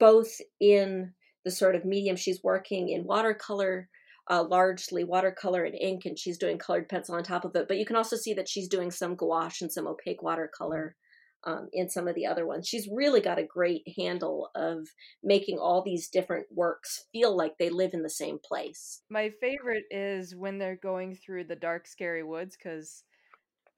both 0.00 0.40
in 0.60 1.14
the 1.44 1.52
sort 1.52 1.76
of 1.76 1.84
medium 1.84 2.16
she's 2.16 2.42
working 2.42 2.88
in 2.88 3.04
watercolor, 3.04 3.88
uh, 4.28 4.42
largely 4.42 5.04
watercolor 5.04 5.64
and 5.64 5.74
ink, 5.74 6.04
and 6.04 6.18
she's 6.18 6.38
doing 6.38 6.58
colored 6.58 6.88
pencil 6.88 7.14
on 7.14 7.22
top 7.22 7.44
of 7.44 7.54
it. 7.54 7.68
But 7.68 7.78
you 7.78 7.86
can 7.86 7.96
also 7.96 8.16
see 8.16 8.34
that 8.34 8.48
she's 8.48 8.68
doing 8.68 8.90
some 8.90 9.14
gouache 9.14 9.64
and 9.64 9.72
some 9.72 9.86
opaque 9.86 10.22
watercolor 10.22 10.96
um, 11.44 11.68
in 11.72 11.88
some 11.88 12.08
of 12.08 12.14
the 12.14 12.26
other 12.26 12.46
ones. 12.46 12.66
She's 12.66 12.88
really 12.92 13.20
got 13.20 13.38
a 13.38 13.46
great 13.46 13.82
handle 13.96 14.50
of 14.54 14.88
making 15.22 15.58
all 15.58 15.82
these 15.82 16.08
different 16.08 16.46
works 16.52 17.06
feel 17.12 17.36
like 17.36 17.52
they 17.58 17.70
live 17.70 17.92
in 17.94 18.02
the 18.02 18.10
same 18.10 18.38
place. 18.44 19.02
My 19.08 19.30
favorite 19.40 19.84
is 19.90 20.34
when 20.34 20.58
they're 20.58 20.78
going 20.82 21.14
through 21.14 21.44
the 21.44 21.56
dark, 21.56 21.86
scary 21.86 22.24
woods 22.24 22.56
because 22.56 23.04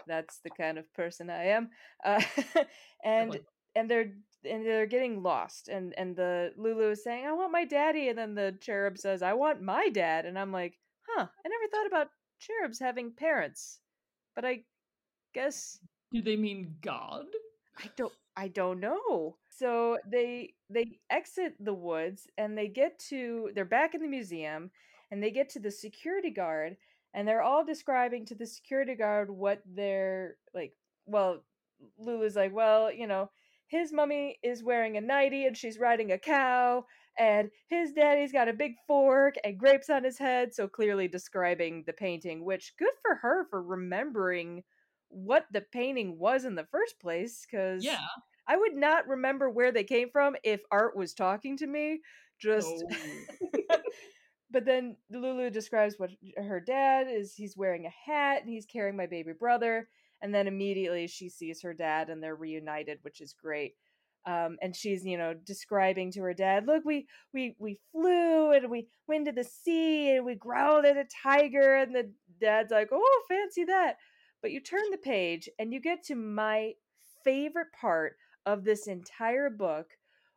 that's 0.07 0.41
the 0.45 0.51
kind 0.51 0.79
of 0.79 0.93
person 0.95 1.29
I 1.29 1.49
am. 1.49 1.69
Uh, 2.05 2.23
and 3.05 3.39
and 3.75 3.91
they're 3.91 4.13
and 4.45 4.65
they're 4.65 4.87
getting 4.87 5.23
lost, 5.23 5.69
and 5.69 5.95
and 5.99 6.17
the 6.17 6.53
Lulu 6.57 6.91
is 6.91 7.03
saying, 7.05 7.27
"I 7.27 7.33
want 7.33 7.53
my 7.53 7.65
daddy," 7.65 8.09
and 8.09 8.19
then 8.19 8.35
the 8.35 8.57
cherub 8.61 8.99
says, 8.99 9.23
"I 9.23 9.33
want 9.35 9.63
my 9.63 9.89
dad," 9.89 10.27
and 10.27 10.39
I'm 10.39 10.53
like, 10.53 10.79
"Huh? 11.03 11.27
I 11.45 11.49
never 11.49 11.69
thought 11.71 11.87
about 11.87 12.11
cherubs 12.39 12.79
having 12.79 13.13
parents, 13.13 13.81
but 14.35 14.45
I 14.45 14.65
guess 15.35 15.79
Do 16.13 16.23
they 16.23 16.37
mean 16.37 16.77
God? 16.81 17.27
I 17.79 17.91
don't 17.97 18.13
I 18.37 18.49
don't 18.49 18.81
know. 18.81 19.37
So 19.49 19.99
they 20.07 20.55
they 20.71 21.01
exit 21.11 21.55
the 21.61 21.75
woods 21.75 22.29
and 22.39 22.57
they 22.57 22.69
get 22.69 22.99
to 23.11 23.51
they're 23.55 23.65
back 23.65 23.95
in 23.95 24.03
the 24.03 24.09
museum 24.09 24.71
and 25.11 25.23
they 25.23 25.31
get 25.31 25.49
to 25.51 25.61
the 25.61 25.71
security 25.71 26.31
guard 26.31 26.77
and 27.15 27.27
they're 27.27 27.43
all 27.43 27.65
describing 27.65 28.25
to 28.27 28.35
the 28.35 28.47
security 28.47 28.95
guard 28.95 29.31
what 29.31 29.63
they're 29.67 30.37
like 30.55 30.75
well 31.07 31.43
Lulu's 31.99 32.37
like, 32.37 32.53
well, 32.53 32.93
you 32.93 33.07
know, 33.07 33.31
his 33.69 33.93
mummy 33.93 34.39
is 34.43 34.65
wearing 34.65 34.97
a 34.97 35.01
nightie 35.01 35.47
and 35.47 35.57
she's 35.57 35.79
riding 35.79 36.13
a 36.13 36.19
cow 36.19 36.85
and 37.19 37.51
his 37.69 37.93
daddy's 37.93 38.33
got 38.33 38.49
a 38.49 38.53
big 38.53 38.75
fork 38.87 39.35
and 39.45 39.59
grapes 39.59 39.91
on 39.91 40.05
his 40.05 40.19
head, 40.19 40.55
so 40.55 40.69
clearly 40.69 41.09
describing 41.09 41.83
the 41.87 41.93
painting, 41.93 42.45
which 42.45 42.75
good 42.79 42.93
for 43.03 43.17
her 43.17 43.47
for 43.51 43.63
remembering 43.63 44.63
what 45.09 45.47
the 45.53 45.61
painting 45.61 46.19
was 46.19 46.45
in 46.45 46.55
the 46.55 46.67
first 46.71 47.01
place 47.01 47.47
cuz 47.51 47.85
Yeah. 47.85 48.07
I 48.47 48.57
would 48.57 48.75
not 48.75 49.07
remember 49.07 49.51
where 49.51 49.73
they 49.73 49.85
came 49.85 50.09
from 50.11 50.37
if 50.43 50.63
art 50.71 50.97
was 50.97 51.13
talking 51.13 51.57
to 51.59 51.67
me. 51.67 52.01
Just 52.39 52.85
No. 52.89 52.97
but 54.51 54.65
then 54.65 54.97
Lulu 55.11 55.51
describes 55.51 55.99
what 55.99 56.11
her 56.37 56.61
dad 56.61 57.09
is 57.11 57.35
he's 57.35 57.57
wearing 57.57 57.85
a 57.85 57.91
hat 57.91 58.43
and 58.43 58.51
he's 58.51 58.65
carrying 58.65 58.97
my 58.97 59.07
baby 59.07 59.33
brother 59.33 59.89
and 60.23 60.35
then 60.35 60.47
immediately 60.47 61.07
she 61.07 61.29
sees 61.29 61.63
her 61.63 61.75
dad 61.75 62.09
and 62.09 62.23
they're 62.23 62.37
reunited 62.37 62.99
which 63.03 63.21
is 63.21 63.35
great 63.41 63.75
um, 64.27 64.59
and 64.61 64.75
she's 64.75 65.05
you 65.05 65.17
know 65.17 65.35
describing 65.47 66.11
to 66.13 66.21
her 66.21 66.35
dad 66.35 66.67
look 66.67 66.85
we 66.85 67.07
we 67.33 67.55
we 67.59 67.79
flew 67.93 68.53
and 68.53 68.71
we 68.71 68.87
went 69.07 69.27
to 69.27 69.33
the 69.33 69.45
sea 69.45 70.17
and 70.17 70.25
we 70.25 70.35
growled 70.35 70.85
at 70.85 70.97
a 70.97 71.05
tiger 71.23 71.77
and 71.77 71.95
the 71.95 72.11
dad's 72.41 72.71
like 72.71 72.89
oh 72.93 73.23
fancy 73.29 73.65
that 73.65 73.97
but 74.43 74.51
you 74.51 74.61
turn 74.61 74.83
the 74.91 74.99
page 74.99 75.49
and 75.59 75.73
you 75.73 75.81
get 75.81 76.05
to 76.05 76.15
my 76.15 76.73
favorite 77.25 77.73
part 77.79 78.17
of 78.47 78.65
this 78.65 78.87
entire 78.87 79.51
book 79.51 79.87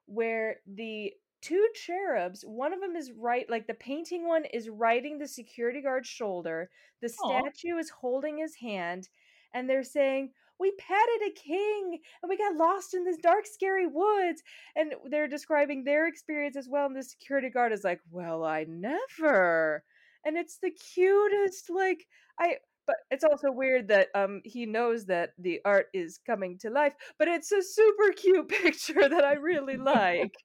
where 0.05 0.57
the 0.75 1.11
two 1.41 1.67
cherubs 1.73 2.43
one 2.45 2.73
of 2.73 2.79
them 2.81 2.95
is 2.95 3.11
right 3.17 3.49
like 3.49 3.65
the 3.67 3.73
painting 3.73 4.27
one 4.27 4.45
is 4.53 4.69
riding 4.69 5.17
the 5.17 5.27
security 5.27 5.81
guard's 5.81 6.07
shoulder 6.07 6.69
the 7.01 7.11
Aw. 7.23 7.39
statue 7.41 7.77
is 7.77 7.89
holding 7.89 8.37
his 8.37 8.55
hand 8.55 9.09
and 9.53 9.69
they're 9.69 9.83
saying 9.83 10.31
we 10.59 10.71
patted 10.77 11.21
a 11.27 11.31
king 11.31 11.99
and 12.21 12.29
we 12.29 12.37
got 12.37 12.55
lost 12.55 12.93
in 12.93 13.03
this 13.03 13.17
dark 13.17 13.45
scary 13.45 13.87
woods 13.87 14.43
and 14.75 14.93
they're 15.09 15.27
describing 15.27 15.83
their 15.83 16.07
experience 16.07 16.55
as 16.55 16.67
well 16.69 16.85
and 16.85 16.95
the 16.95 17.03
security 17.03 17.49
guard 17.49 17.71
is 17.71 17.83
like 17.83 17.99
well 18.11 18.43
i 18.43 18.63
never 18.69 19.83
and 20.25 20.37
it's 20.37 20.59
the 20.61 20.71
cutest 20.71 21.69
like 21.69 22.05
i 22.39 22.55
but 22.87 22.95
it's 23.09 23.23
also 23.23 23.51
weird 23.51 23.87
that 23.87 24.07
um 24.15 24.41
he 24.43 24.65
knows 24.65 25.05
that 25.05 25.31
the 25.39 25.59
art 25.65 25.87
is 25.93 26.19
coming 26.25 26.57
to 26.59 26.69
life 26.69 26.93
but 27.17 27.27
it's 27.27 27.51
a 27.51 27.61
super 27.61 28.11
cute 28.15 28.47
picture 28.63 29.09
that 29.09 29.23
i 29.23 29.33
really 29.33 29.77
like 29.95 30.35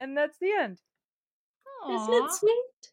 and 0.00 0.16
that's 0.16 0.38
the 0.38 0.50
end 0.58 0.78
Isn't 1.88 2.14
it 2.14 2.32
sweet? 2.32 2.92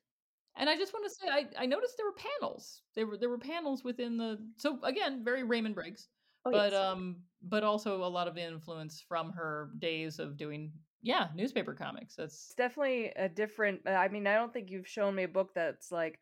And 0.56 0.70
I 0.70 0.78
just 0.78 0.94
want 0.94 1.06
to 1.06 1.10
say, 1.10 1.28
I, 1.30 1.48
I 1.64 1.66
noticed 1.66 1.96
there 1.98 2.06
were 2.06 2.14
panels. 2.40 2.84
There 2.96 3.08
were 3.08 3.18
there 3.18 3.30
were 3.30 3.40
panels 3.40 3.84
within 3.84 4.18
the. 4.18 4.38
So 4.58 4.80
again, 4.84 5.24
very 5.24 5.44
Raymond 5.44 5.76
Briggs, 5.76 6.10
Oh, 6.46 6.52
but 6.52 6.74
yes. 6.74 6.82
um, 6.82 7.24
but 7.42 7.64
also 7.64 8.04
a 8.04 8.08
lot 8.08 8.28
of 8.28 8.38
influence 8.38 9.02
from 9.02 9.32
her 9.32 9.72
days 9.80 10.20
of 10.20 10.38
doing 10.38 10.72
yeah 11.02 11.30
newspaper 11.36 11.74
comics. 11.74 12.16
That's 12.16 12.34
It's 12.36 12.56
definitely 12.56 13.08
a 13.16 13.28
different. 13.30 13.82
uh, 13.88 13.92
I 13.92 14.10
mean, 14.10 14.28
I 14.28 14.36
don't 14.36 14.54
think 14.54 14.70
you've 14.70 14.88
shown 14.88 15.16
me 15.16 15.24
a 15.24 15.28
book 15.28 15.54
that's 15.56 15.92
like, 15.92 16.20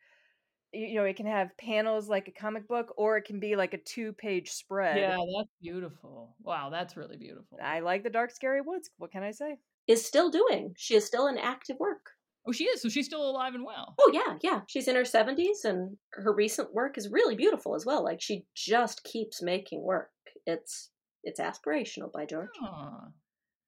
you, 0.72 0.88
you 0.88 0.96
know, 0.96 1.04
it 1.04 1.17
can 1.17 1.26
have 1.26 1.58
panels 1.58 2.08
like 2.10 2.28
a 2.28 2.32
comic 2.32 2.67
book, 2.67 2.94
or 2.98 3.17
it 3.17 3.24
can 3.26 3.39
be 3.39 3.56
like 3.56 3.74
a 3.74 3.78
two-page 3.78 4.52
spread. 4.52 4.98
yeah, 4.98 5.17
that's 5.38 5.50
beautiful. 5.62 6.36
Wow, 6.41 6.70
that's 6.70 6.96
really 6.96 7.17
beautiful. 7.17 7.60
I 7.62 7.82
like 7.82 8.04
the 8.04 8.10
dark, 8.10 8.32
scary 8.32 8.62
woods. 8.62 8.89
What 8.98 9.12
can 9.12 9.24
I 9.24 9.32
say? 9.32 9.58
is 9.88 10.06
still 10.06 10.30
doing. 10.30 10.74
She 10.78 10.96
is 10.96 11.06
still 11.06 11.28
in 11.28 11.38
active 11.38 11.78
work. 11.80 12.12
Oh, 12.47 12.51
she 12.51 12.65
is. 12.65 12.82
So 12.82 12.89
she's 12.89 13.06
still 13.06 13.30
alive 13.30 13.54
and 13.54 13.65
well. 13.65 13.95
Oh 13.99 14.12
yeah, 14.13 14.38
yeah. 14.41 14.62
She's 14.67 14.88
in 14.88 14.95
her 14.95 15.04
70s 15.04 15.63
and 15.63 15.97
her 16.13 16.34
recent 16.34 16.73
work 16.73 16.97
is 16.97 17.10
really 17.12 17.36
beautiful 17.36 17.75
as 17.75 17.86
well. 17.86 18.04
Like 18.04 18.21
she 18.21 18.45
just 18.56 19.04
keeps 19.04 19.41
making 19.41 19.84
work. 19.84 20.10
It's 20.45 20.89
it's 21.23 21.39
aspirational 21.39 22.12
by 22.12 22.25
George. 22.25 22.49
Aw. 22.63 23.08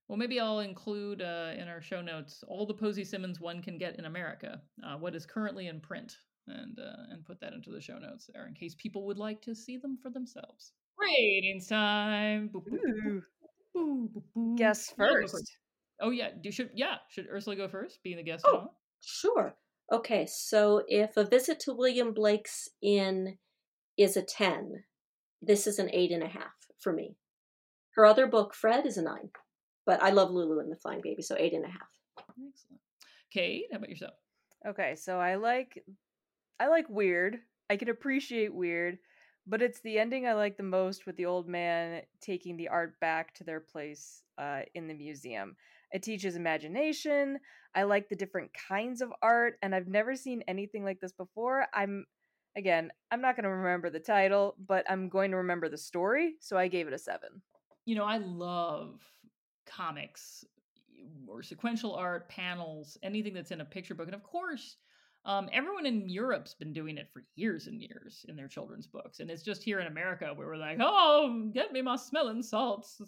Well, 0.07 0.17
maybe 0.17 0.39
I'll 0.39 0.59
include 0.59 1.21
uh, 1.21 1.51
in 1.57 1.67
our 1.67 1.81
show 1.81 2.01
notes 2.01 2.43
all 2.47 2.65
the 2.65 2.73
Posy 2.73 3.03
Simmonds 3.03 3.39
one 3.39 3.61
can 3.61 3.77
get 3.77 3.97
in 3.97 4.05
America, 4.05 4.61
uh, 4.85 4.97
what 4.97 5.15
is 5.15 5.25
currently 5.25 5.67
in 5.67 5.79
print, 5.79 6.17
and 6.47 6.77
uh, 6.79 7.11
and 7.11 7.25
put 7.25 7.39
that 7.39 7.53
into 7.53 7.71
the 7.71 7.81
show 7.81 7.97
notes 7.97 8.29
there 8.33 8.47
in 8.47 8.53
case 8.53 8.75
people 8.75 9.05
would 9.05 9.17
like 9.17 9.41
to 9.43 9.55
see 9.55 9.77
them 9.77 9.97
for 10.01 10.09
themselves. 10.09 10.73
Ratings 10.99 11.67
time. 11.67 12.49
Boop, 12.53 12.63
boop, 12.67 12.79
boop, 12.79 13.21
Ooh. 13.77 14.09
boop, 14.09 14.09
boop, 14.15 14.23
boop. 14.35 14.57
Guess 14.57 14.93
I'll 14.99 15.07
first. 15.07 15.57
Oh 16.03 16.11
yeah, 16.11 16.29
do 16.41 16.51
should 16.51 16.69
yeah 16.75 16.95
should 17.09 17.27
Ursula 17.31 17.55
go 17.55 17.67
first, 17.69 18.03
being 18.03 18.17
the 18.17 18.23
guest? 18.23 18.45
Oh. 18.45 18.55
all? 18.55 18.77
Sure. 19.01 19.55
Okay, 19.91 20.25
so 20.25 20.83
if 20.87 21.17
a 21.17 21.23
visit 21.23 21.59
to 21.61 21.73
William 21.73 22.13
Blake's 22.13 22.69
Inn 22.81 23.37
is 23.97 24.17
a 24.17 24.21
10, 24.21 24.83
this 25.41 25.67
is 25.67 25.77
an 25.77 25.89
eight 25.93 26.11
and 26.11 26.23
a 26.23 26.27
half 26.27 26.53
for 26.79 26.93
me. 26.93 27.15
Her 27.95 28.05
other 28.05 28.27
book, 28.27 28.53
Fred, 28.53 28.85
is 28.85 28.97
a 28.97 29.03
nine. 29.03 29.29
But 29.85 30.01
I 30.01 30.11
love 30.11 30.31
Lulu 30.31 30.59
and 30.59 30.71
the 30.71 30.77
Flying 30.77 31.01
Baby, 31.03 31.21
so 31.21 31.35
eight 31.37 31.53
and 31.53 31.65
a 31.65 31.67
half. 31.67 31.89
Excellent. 32.17 32.81
Kate, 33.31 33.65
how 33.71 33.77
about 33.77 33.89
yourself? 33.89 34.13
Okay, 34.67 34.95
so 34.95 35.19
I 35.19 35.35
like 35.35 35.83
I 36.59 36.67
like 36.67 36.89
weird. 36.89 37.39
I 37.69 37.75
can 37.75 37.89
appreciate 37.89 38.53
weird, 38.53 38.97
but 39.45 39.61
it's 39.61 39.81
the 39.81 39.99
ending 39.99 40.25
I 40.25 40.33
like 40.33 40.57
the 40.57 40.63
most 40.63 41.05
with 41.05 41.17
the 41.17 41.25
old 41.25 41.47
man 41.47 42.01
taking 42.21 42.55
the 42.55 42.69
art 42.69 42.99
back 42.99 43.33
to 43.35 43.43
their 43.43 43.59
place 43.59 44.23
uh, 44.37 44.61
in 44.75 44.87
the 44.87 44.93
museum. 44.93 45.55
It 45.93 46.03
teaches 46.03 46.35
imagination. 46.35 47.39
I 47.75 47.83
like 47.83 48.09
the 48.09 48.15
different 48.15 48.51
kinds 48.67 49.01
of 49.01 49.13
art, 49.21 49.57
and 49.61 49.73
I've 49.75 49.87
never 49.87 50.15
seen 50.15 50.43
anything 50.47 50.83
like 50.83 50.99
this 50.99 51.13
before. 51.13 51.67
I'm 51.73 52.05
again, 52.55 52.91
I'm 53.11 53.21
not 53.21 53.35
going 53.35 53.45
to 53.45 53.49
remember 53.49 53.89
the 53.89 53.99
title, 53.99 54.55
but 54.67 54.85
I'm 54.89 55.09
going 55.09 55.31
to 55.31 55.37
remember 55.37 55.69
the 55.69 55.77
story, 55.77 56.35
so 56.39 56.57
I 56.57 56.67
gave 56.67 56.87
it 56.87 56.93
a 56.93 56.97
seven. 56.99 57.41
you 57.85 57.95
know, 57.95 58.05
I 58.05 58.17
love 58.17 59.01
comics 59.65 60.45
or 61.27 61.43
sequential 61.43 61.95
art, 61.95 62.29
panels, 62.29 62.97
anything 63.03 63.33
that's 63.33 63.51
in 63.51 63.61
a 63.61 63.65
picture 63.65 63.93
book. 63.95 64.07
And 64.07 64.15
of 64.15 64.23
course, 64.23 64.77
um, 65.25 65.49
everyone 65.53 65.85
in 65.85 66.09
Europe's 66.09 66.53
been 66.53 66.73
doing 66.73 66.97
it 66.97 67.09
for 67.13 67.23
years 67.35 67.67
and 67.67 67.81
years 67.81 68.25
in 68.29 68.35
their 68.35 68.47
children's 68.47 68.87
books. 68.87 69.19
And 69.19 69.29
it's 69.29 69.43
just 69.43 69.63
here 69.63 69.79
in 69.79 69.87
America 69.87 70.31
where 70.35 70.47
we're 70.47 70.57
like, 70.57 70.77
oh, 70.81 71.49
get 71.53 71.71
me 71.73 71.81
my 71.81 71.95
smelling 71.95 72.41
salts. 72.43 73.01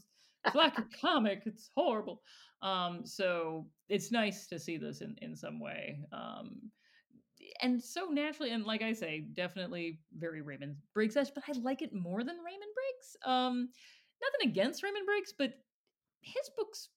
It's 0.45 0.55
like 0.55 0.77
a 0.77 0.85
comic. 1.01 1.43
It's 1.45 1.69
horrible. 1.75 2.21
Um, 2.61 3.01
so 3.05 3.67
it's 3.89 4.11
nice 4.11 4.47
to 4.47 4.59
see 4.59 4.77
this 4.77 5.01
in, 5.01 5.15
in 5.21 5.35
some 5.35 5.59
way. 5.59 5.99
Um, 6.11 6.71
and 7.61 7.81
so 7.81 8.05
naturally, 8.05 8.51
and 8.51 8.65
like 8.65 8.81
I 8.81 8.93
say, 8.93 9.25
definitely 9.33 9.99
very 10.17 10.41
Raymond 10.41 10.75
Briggs 10.93 11.15
esque, 11.15 11.33
but 11.35 11.43
I 11.47 11.53
like 11.59 11.81
it 11.81 11.93
more 11.93 12.23
than 12.23 12.37
Raymond 12.37 12.71
Briggs. 12.73 13.17
Um, 13.25 13.69
nothing 14.21 14.49
against 14.49 14.83
Raymond 14.83 15.05
Briggs, 15.05 15.33
but 15.37 15.53
his 16.21 16.49
books, 16.57 16.89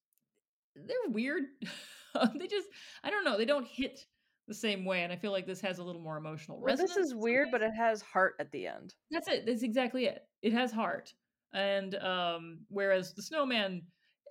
they're 0.74 1.10
weird. 1.12 1.44
they 2.38 2.46
just, 2.46 2.68
I 3.04 3.10
don't 3.10 3.24
know, 3.24 3.36
they 3.36 3.44
don't 3.44 3.66
hit 3.66 4.00
the 4.46 4.54
same 4.54 4.84
way. 4.84 5.02
And 5.02 5.12
I 5.12 5.16
feel 5.16 5.32
like 5.32 5.46
this 5.46 5.60
has 5.60 5.78
a 5.78 5.84
little 5.84 6.00
more 6.00 6.16
emotional 6.16 6.58
Well, 6.58 6.66
resonance. 6.66 6.94
this 6.94 7.06
is 7.08 7.14
weird, 7.14 7.48
but 7.52 7.62
it 7.62 7.72
has 7.76 8.00
heart 8.00 8.34
at 8.40 8.50
the 8.50 8.66
end. 8.66 8.94
That's 9.10 9.28
it. 9.28 9.44
That's 9.46 9.62
exactly 9.62 10.06
it. 10.06 10.22
It 10.42 10.52
has 10.54 10.72
heart. 10.72 11.12
And 11.54 11.94
um 11.96 12.60
whereas 12.68 13.14
the 13.14 13.22
snowman 13.22 13.82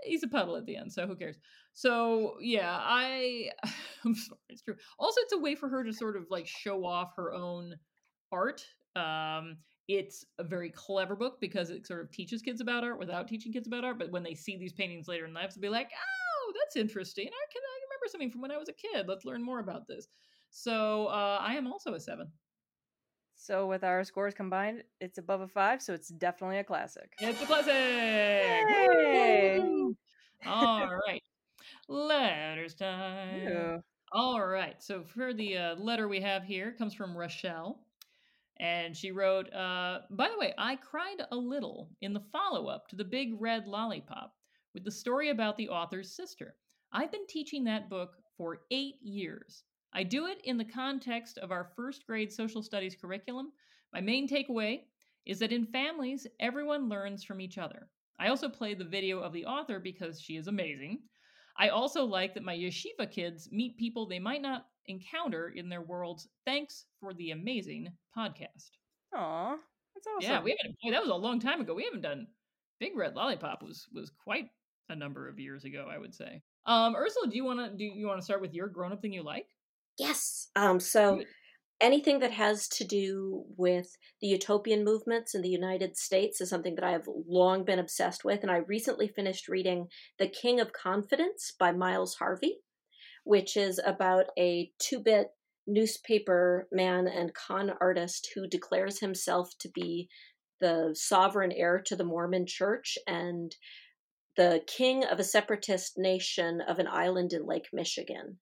he's 0.04 0.24
a 0.24 0.28
puddle 0.28 0.56
at 0.56 0.66
the 0.66 0.76
end, 0.78 0.94
so 0.94 1.08
who 1.08 1.16
cares? 1.16 1.38
So 1.74 2.36
yeah, 2.42 2.78
I 2.82 3.50
I'm 4.06 4.16
sorry, 4.16 4.40
it's 4.50 4.62
true. 4.62 4.76
Also 5.00 5.22
it's 5.22 5.34
a 5.34 5.40
way 5.40 5.56
for 5.56 5.70
her 5.70 5.84
to 5.84 5.94
sort 5.94 6.16
of 6.18 6.26
like 6.30 6.48
show 6.48 6.86
off 6.86 7.14
her 7.16 7.34
own 7.34 7.76
art. 8.32 8.66
Um 8.96 9.58
it's 9.88 10.26
a 10.38 10.44
very 10.44 10.70
clever 10.70 11.16
book 11.16 11.40
because 11.40 11.70
it 11.70 11.88
sort 11.88 12.02
of 12.02 12.12
teaches 12.12 12.42
kids 12.42 12.60
about 12.60 12.84
art 12.84 13.00
without 13.00 13.28
teaching 13.28 13.54
kids 13.54 13.68
about 13.68 13.86
art. 13.86 13.98
But 13.98 14.12
when 14.12 14.24
they 14.24 14.34
see 14.36 14.58
these 14.58 14.74
paintings 14.74 15.08
later 15.08 15.26
in 15.26 15.34
life, 15.34 15.54
they'll 15.54 15.62
be 15.62 15.70
like, 15.70 15.90
"Oh, 15.94 16.54
that's 16.60 16.76
interesting. 16.76 17.26
I 17.28 17.46
can 17.54 17.62
I 17.64 17.80
remember 17.86 18.08
something 18.10 18.32
from 18.32 18.42
when 18.42 18.52
I 18.52 18.58
was 18.58 18.68
a 18.70 18.74
kid. 18.74 19.08
Let's 19.08 19.24
learn 19.26 19.42
more 19.44 19.60
about 19.60 19.88
this." 19.88 20.08
So 20.50 21.08
uh, 21.08 21.40
I 21.42 21.56
am 21.56 21.68
also 21.68 21.94
a 21.94 22.00
seven. 22.02 22.32
So 23.40 23.68
with 23.68 23.84
our 23.84 24.04
scores 24.04 24.34
combined, 24.34 24.84
it's 25.00 25.20
above 25.20 25.42
a 25.42 25.48
five, 25.48 25.82
so 25.82 25.94
it's 25.94 26.10
definitely 26.10 26.58
a 26.58 26.64
classic. 26.64 27.14
It's 27.20 27.42
a 27.42 27.46
classic. 27.46 27.74
Yay! 27.74 29.62
All 30.46 30.90
right. 31.08 31.22
Letters 31.88 32.74
time. 32.80 33.48
Ew. 33.48 33.84
All 34.12 34.46
right. 34.46 34.82
So 34.82 35.04
for 35.04 35.34
the 35.34 35.58
uh, 35.58 35.76
letter 35.76 36.08
we 36.08 36.20
have 36.22 36.44
here 36.44 36.74
comes 36.78 36.94
from 36.94 37.16
Rochelle. 37.16 37.80
And 38.60 38.98
she 38.98 39.12
wrote, 39.12 39.54
uh, 39.54 40.00
by 40.10 40.30
the 40.30 40.40
way, 40.40 40.54
I 40.58 40.78
cried 40.78 41.22
a 41.32 41.36
little 41.36 41.92
in 42.02 42.14
the 42.14 42.24
follow 42.32 42.68
up 42.68 42.88
to 42.88 42.96
The 42.96 43.04
Big 43.04 43.40
Red 43.40 43.68
Lollipop 43.68 44.34
with 44.74 44.84
the 44.84 44.92
story 44.92 45.30
about 45.30 45.58
the 45.58 45.70
author's 45.70 46.12
sister. 46.12 46.56
I've 46.92 47.12
been 47.12 47.28
teaching 47.28 47.64
that 47.66 47.88
book 47.88 48.16
for 48.36 48.62
eight 48.72 48.96
years. 49.02 49.64
I 49.94 50.04
do 50.04 50.28
it 50.28 50.40
in 50.44 50.58
the 50.58 50.66
context 50.66 51.38
of 51.38 51.52
our 51.52 51.72
first 51.76 52.06
grade 52.06 52.32
social 52.32 52.62
studies 52.62 52.96
curriculum. 52.96 53.52
My 53.94 54.02
main 54.02 54.28
takeaway 54.28 54.82
is 55.26 55.40
that 55.40 55.52
in 55.52 55.66
families, 55.66 56.28
everyone 56.40 56.90
learns 56.90 57.24
from 57.24 57.42
each 57.42 57.58
other. 57.58 57.88
I 58.20 58.30
also 58.30 58.50
played 58.50 58.80
the 58.80 58.86
video 58.86 59.20
of 59.20 59.34
the 59.34 59.46
author 59.46 59.80
because 59.80 60.22
she 60.22 60.38
is 60.38 60.48
amazing. 60.48 61.00
I 61.58 61.70
also 61.70 62.06
like 62.06 62.34
that 62.34 62.44
my 62.44 62.56
yeshiva 62.56 63.10
kids 63.10 63.50
meet 63.52 63.78
people 63.78 64.06
they 64.06 64.20
might 64.20 64.42
not 64.42 64.68
encounter 64.86 65.50
in 65.50 65.70
their 65.70 65.82
worlds. 65.82 66.28
Thanks 66.46 66.86
for 67.00 67.14
the 67.14 67.32
amazing 67.32 67.90
podcast. 68.16 68.72
Aw, 69.16 69.58
that's 69.96 70.08
awesome. 70.08 70.32
Yeah, 70.32 70.42
we 70.42 70.56
haven't. 70.58 70.78
Boy, 70.84 70.92
that 70.92 71.02
was 71.02 71.10
a 71.10 71.16
long 71.16 71.40
time 71.40 71.62
ago. 71.62 71.74
We 71.74 71.84
haven't 71.84 72.02
done 72.02 72.28
Big 72.80 72.96
Red 72.96 73.16
Lollipop. 73.16 73.64
Was 73.64 73.88
was 73.94 74.12
quite 74.24 74.50
a 74.90 74.96
number 74.96 75.28
of 75.28 75.40
years 75.40 75.66
ago, 75.66 75.88
I 75.90 75.98
would 75.98 76.14
say. 76.14 76.42
Um, 76.66 76.96
Ursula, 76.96 77.28
do 77.30 77.36
you 77.36 77.44
want 77.44 77.60
to 77.60 77.76
do 77.76 77.84
you 77.84 78.08
want 78.08 78.20
to 78.20 78.26
start 78.26 78.42
with 78.42 78.54
your 78.54 78.68
grown 78.68 78.92
up 78.92 79.02
thing 79.02 79.14
you 79.14 79.24
like? 79.24 79.48
Yes. 79.98 80.50
Um, 80.56 80.80
so 80.80 81.22
anything 81.82 82.20
that 82.20 82.32
has 82.32 82.68
to 82.68 82.84
do 82.84 83.44
with 83.56 83.96
the 84.22 84.28
utopian 84.28 84.84
movements 84.84 85.36
in 85.36 85.42
the 85.42 85.50
United 85.50 85.98
States 85.98 86.42
is 86.42 86.50
something 86.50 86.76
that 86.76 86.84
I 86.84 86.92
have 86.92 87.08
long 87.28 87.66
been 87.66 87.80
obsessed 87.80 88.24
with. 88.24 88.42
And 88.42 88.52
I 88.52 88.58
recently 88.58 89.08
finished 89.08 89.48
reading 89.48 89.88
The 90.20 90.28
King 90.28 90.60
of 90.60 90.74
Confidence 90.74 91.54
by 91.60 91.72
Miles 91.72 92.16
Harvey, 92.16 92.58
which 93.24 93.58
is 93.58 93.80
about 93.86 94.26
a 94.38 94.72
two 94.80 95.00
bit 95.00 95.28
newspaper 95.68 96.68
man 96.72 97.08
and 97.08 97.34
con 97.34 97.72
artist 97.82 98.30
who 98.34 98.48
declares 98.48 99.00
himself 99.00 99.52
to 99.60 99.70
be 99.70 100.08
the 100.62 100.92
sovereign 100.94 101.52
heir 101.52 101.82
to 101.86 101.96
the 101.96 102.06
Mormon 102.06 102.46
church 102.48 102.98
and 103.06 103.56
the 104.38 104.62
king 104.66 105.04
of 105.04 105.20
a 105.20 105.24
separatist 105.24 105.98
nation 105.98 106.62
of 106.62 106.80
an 106.80 106.88
island 106.88 107.34
in 107.34 107.46
Lake 107.46 107.68
Michigan. 107.74 108.38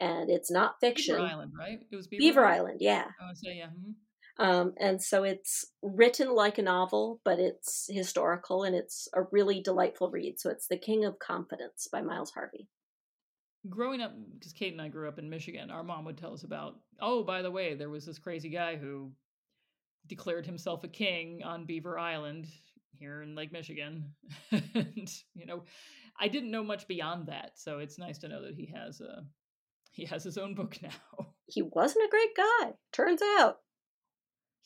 And 0.00 0.30
it's 0.30 0.50
not 0.50 0.80
fiction. 0.80 1.16
Beaver 1.16 1.26
Island, 1.28 1.52
right? 1.58 1.78
It 1.90 1.96
was 1.96 2.06
Beaver, 2.08 2.20
Beaver 2.20 2.44
Island, 2.44 2.78
yeah. 2.80 3.04
I 3.22 3.28
would 3.28 3.38
say 3.38 3.56
yeah. 3.56 3.66
mhm. 3.66 3.94
Um, 4.36 4.74
and 4.80 5.00
so 5.00 5.22
it's 5.22 5.64
written 5.80 6.34
like 6.34 6.58
a 6.58 6.62
novel, 6.62 7.20
but 7.24 7.38
it's 7.38 7.88
historical 7.88 8.64
and 8.64 8.74
it's 8.74 9.06
a 9.14 9.22
really 9.30 9.60
delightful 9.62 10.10
read. 10.10 10.40
So 10.40 10.50
it's 10.50 10.66
The 10.66 10.76
King 10.76 11.04
of 11.04 11.20
Confidence 11.20 11.86
by 11.92 12.02
Miles 12.02 12.32
Harvey. 12.32 12.66
growing 13.70 14.02
up 14.02 14.12
because 14.34 14.52
kate 14.52 14.72
and 14.72 14.82
i 14.82 14.88
grew 14.88 15.08
up 15.08 15.18
in 15.18 15.30
michigan 15.30 15.70
our 15.70 15.82
mom 15.82 16.04
would 16.04 16.18
tell 16.18 16.34
us 16.34 16.42
about 16.44 16.74
oh 17.00 17.22
by 17.24 17.40
the 17.40 17.50
way 17.50 17.74
there 17.74 17.88
was 17.88 18.04
this 18.04 18.18
crazy 18.18 18.50
guy 18.50 18.76
who 18.76 19.10
declared 20.06 20.44
himself 20.44 20.84
a 20.84 20.88
king 20.88 21.42
on 21.42 21.64
beaver 21.64 21.98
island 21.98 22.46
here 22.92 23.22
in 23.22 23.34
lake 23.34 23.52
michigan 23.52 24.12
and 24.50 25.08
you 25.34 25.46
know 25.46 25.62
i 26.20 26.28
didn't 26.28 26.50
know 26.50 26.62
much 26.62 26.86
beyond 26.86 27.26
that 27.26 27.52
so 27.54 27.78
it's 27.78 27.98
nice 27.98 28.18
to 28.18 28.28
know 28.28 28.42
that 28.42 28.54
he 28.54 28.66
has 28.66 29.00
a 29.00 29.24
he 29.96 30.04
has 30.04 30.24
his 30.24 30.38
own 30.38 30.54
book 30.54 30.78
now 30.82 31.28
He 31.46 31.62
wasn't 31.62 32.06
a 32.06 32.10
great 32.10 32.36
guy, 32.36 32.74
turns 32.92 33.22
out. 33.38 33.58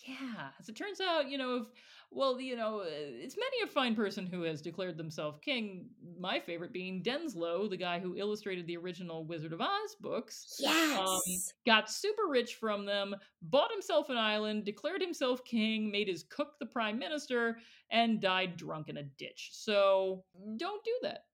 Yeah, 0.06 0.48
as 0.58 0.68
it 0.68 0.76
turns 0.76 1.00
out, 1.00 1.28
you 1.28 1.38
know, 1.38 1.56
if 1.56 1.66
well, 2.10 2.40
you 2.40 2.56
know, 2.56 2.84
it's 2.86 3.36
many 3.36 3.62
a 3.62 3.66
fine 3.66 3.94
person 3.94 4.26
who 4.26 4.42
has 4.42 4.62
declared 4.62 4.96
themselves 4.96 5.38
king. 5.42 5.88
My 6.18 6.40
favorite 6.40 6.72
being 6.72 7.02
Denslow, 7.02 7.68
the 7.68 7.76
guy 7.76 7.98
who 7.98 8.16
illustrated 8.16 8.66
the 8.66 8.78
original 8.78 9.26
Wizard 9.26 9.52
of 9.52 9.60
Oz 9.60 9.96
books. 10.00 10.56
Yes. 10.58 10.98
Um, 10.98 11.20
got 11.66 11.90
super 11.90 12.26
rich 12.28 12.54
from 12.54 12.86
them, 12.86 13.14
bought 13.42 13.70
himself 13.70 14.08
an 14.08 14.16
island, 14.16 14.64
declared 14.64 15.02
himself 15.02 15.44
king, 15.44 15.90
made 15.90 16.08
his 16.08 16.24
cook 16.30 16.58
the 16.58 16.66
prime 16.66 16.98
minister, 16.98 17.58
and 17.90 18.22
died 18.22 18.56
drunk 18.56 18.88
in 18.88 18.96
a 18.96 19.02
ditch. 19.02 19.50
So 19.52 20.24
don't 20.56 20.84
do 20.84 20.94
that. 21.02 21.24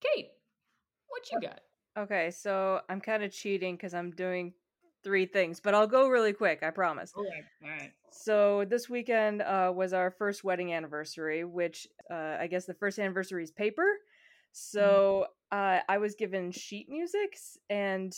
Kate, 0.00 0.30
what 1.08 1.30
you 1.30 1.40
got? 1.40 1.60
Okay, 1.96 2.30
so 2.30 2.80
I'm 2.88 3.00
kind 3.00 3.22
of 3.22 3.30
cheating 3.30 3.76
because 3.76 3.94
I'm 3.94 4.10
doing 4.10 4.52
three 5.04 5.26
things, 5.26 5.60
but 5.60 5.74
I'll 5.74 5.86
go 5.86 6.08
really 6.08 6.32
quick. 6.32 6.62
I 6.62 6.70
promise. 6.70 7.12
Right, 7.16 7.44
all 7.62 7.68
right. 7.70 7.92
So 8.10 8.64
this 8.68 8.88
weekend 8.88 9.42
uh, 9.42 9.72
was 9.74 9.92
our 9.92 10.10
first 10.10 10.44
wedding 10.44 10.72
anniversary, 10.72 11.44
which 11.44 11.86
uh, 12.10 12.36
I 12.40 12.46
guess 12.46 12.64
the 12.64 12.74
first 12.74 12.98
anniversary 12.98 13.42
is 13.42 13.50
paper. 13.50 13.86
So 14.52 15.26
uh, 15.52 15.80
I 15.88 15.98
was 15.98 16.14
given 16.14 16.50
sheet 16.52 16.88
music 16.88 17.36
and 17.70 18.16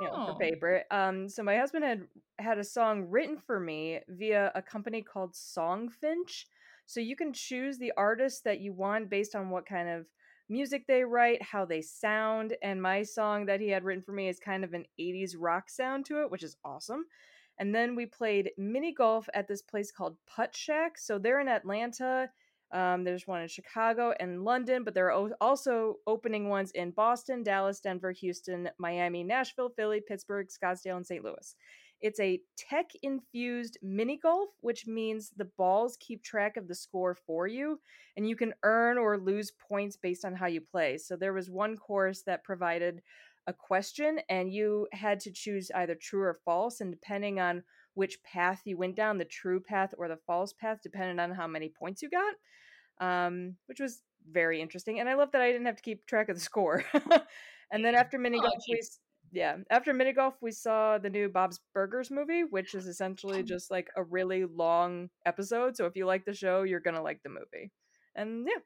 you 0.00 0.06
know 0.06 0.16
Oh. 0.16 0.26
for 0.26 0.38
paper. 0.38 0.82
Um, 0.90 1.28
so 1.28 1.42
my 1.42 1.56
husband 1.58 1.84
had 1.84 2.06
had 2.38 2.58
a 2.58 2.64
song 2.64 3.08
written 3.10 3.36
for 3.36 3.60
me 3.60 4.00
via 4.08 4.50
a 4.54 4.62
company 4.62 5.02
called 5.02 5.34
Songfinch. 5.34 6.46
So 6.86 7.00
you 7.00 7.14
can 7.16 7.32
choose 7.32 7.78
the 7.78 7.92
artist 7.96 8.44
that 8.44 8.60
you 8.60 8.72
want 8.72 9.10
based 9.10 9.34
on 9.34 9.50
what 9.50 9.66
kind 9.66 9.88
of 9.88 10.06
music 10.52 10.86
they 10.86 11.02
write, 11.02 11.42
how 11.42 11.64
they 11.64 11.80
sound, 11.80 12.54
and 12.62 12.80
my 12.80 13.02
song 13.02 13.46
that 13.46 13.60
he 13.60 13.70
had 13.70 13.84
written 13.84 14.02
for 14.02 14.12
me 14.12 14.28
is 14.28 14.38
kind 14.38 14.62
of 14.62 14.74
an 14.74 14.84
80s 15.00 15.34
rock 15.38 15.70
sound 15.70 16.04
to 16.06 16.20
it, 16.22 16.30
which 16.30 16.42
is 16.42 16.56
awesome. 16.64 17.06
And 17.58 17.74
then 17.74 17.96
we 17.96 18.06
played 18.06 18.50
mini 18.58 18.92
golf 18.92 19.28
at 19.34 19.48
this 19.48 19.62
place 19.62 19.90
called 19.90 20.16
Puttshack. 20.28 20.90
So 20.96 21.18
they're 21.18 21.40
in 21.40 21.48
Atlanta. 21.48 22.30
Um, 22.70 23.04
there's 23.04 23.26
one 23.26 23.42
in 23.42 23.48
Chicago 23.48 24.14
and 24.20 24.44
London, 24.44 24.84
but 24.84 24.94
there 24.94 25.10
are 25.10 25.32
also 25.40 25.96
opening 26.06 26.48
ones 26.48 26.70
in 26.72 26.90
Boston, 26.90 27.42
Dallas, 27.42 27.80
Denver, 27.80 28.12
Houston, 28.12 28.70
Miami, 28.78 29.22
Nashville, 29.24 29.68
Philly, 29.68 30.00
Pittsburgh, 30.00 30.48
Scottsdale, 30.48 30.96
and 30.96 31.06
St. 31.06 31.22
Louis. 31.24 31.54
It's 32.02 32.20
a 32.20 32.40
tech 32.56 32.90
infused 33.02 33.78
mini 33.82 34.18
golf, 34.18 34.50
which 34.60 34.86
means 34.86 35.30
the 35.36 35.46
balls 35.56 35.96
keep 36.00 36.22
track 36.22 36.56
of 36.56 36.68
the 36.68 36.74
score 36.74 37.14
for 37.14 37.46
you, 37.46 37.80
and 38.16 38.28
you 38.28 38.36
can 38.36 38.54
earn 38.64 38.98
or 38.98 39.16
lose 39.18 39.52
points 39.52 39.96
based 39.96 40.24
on 40.24 40.34
how 40.34 40.46
you 40.46 40.60
play. 40.60 40.98
So 40.98 41.16
there 41.16 41.32
was 41.32 41.48
one 41.50 41.76
course 41.76 42.22
that 42.22 42.44
provided 42.44 43.02
a 43.46 43.52
question, 43.52 44.20
and 44.28 44.52
you 44.52 44.88
had 44.92 45.20
to 45.20 45.32
choose 45.32 45.70
either 45.74 45.94
true 45.94 46.22
or 46.22 46.40
false, 46.44 46.80
and 46.80 46.90
depending 46.92 47.40
on 47.40 47.62
which 47.94 48.22
path 48.22 48.62
you 48.64 48.76
went 48.76 48.96
down, 48.96 49.18
the 49.18 49.24
true 49.24 49.60
path 49.60 49.94
or 49.98 50.08
the 50.08 50.18
false 50.26 50.52
path, 50.52 50.78
depended 50.82 51.18
on 51.20 51.30
how 51.32 51.46
many 51.46 51.68
points 51.68 52.02
you 52.02 52.08
got, 52.10 52.34
um, 53.00 53.56
which 53.66 53.80
was 53.80 54.02
very 54.30 54.60
interesting. 54.60 55.00
And 55.00 55.08
I 55.08 55.14
love 55.14 55.32
that 55.32 55.42
I 55.42 55.52
didn't 55.52 55.66
have 55.66 55.76
to 55.76 55.82
keep 55.82 56.06
track 56.06 56.28
of 56.28 56.36
the 56.36 56.42
score. 56.42 56.84
and 57.72 57.84
then 57.84 57.94
after 57.94 58.18
mini 58.18 58.38
Oh, 58.38 58.42
golf, 58.42 58.64
we 58.70 58.78
s- 58.78 59.00
yeah, 59.32 59.56
after 59.70 59.94
mini 59.94 60.12
golf, 60.12 60.34
we 60.42 60.52
saw 60.52 60.98
the 60.98 61.08
new 61.08 61.28
Bob's 61.28 61.60
Burgers 61.72 62.10
movie, 62.10 62.44
which 62.44 62.74
is 62.74 62.86
essentially 62.86 63.42
just 63.42 63.70
like 63.70 63.88
a 63.96 64.02
really 64.02 64.44
long 64.44 65.08
episode. 65.24 65.76
So 65.76 65.86
if 65.86 65.96
you 65.96 66.06
like 66.06 66.24
the 66.26 66.34
show, 66.34 66.62
you're 66.62 66.80
gonna 66.80 67.02
like 67.02 67.22
the 67.22 67.30
movie. 67.30 67.72
And 68.14 68.46
yeah, 68.46 68.60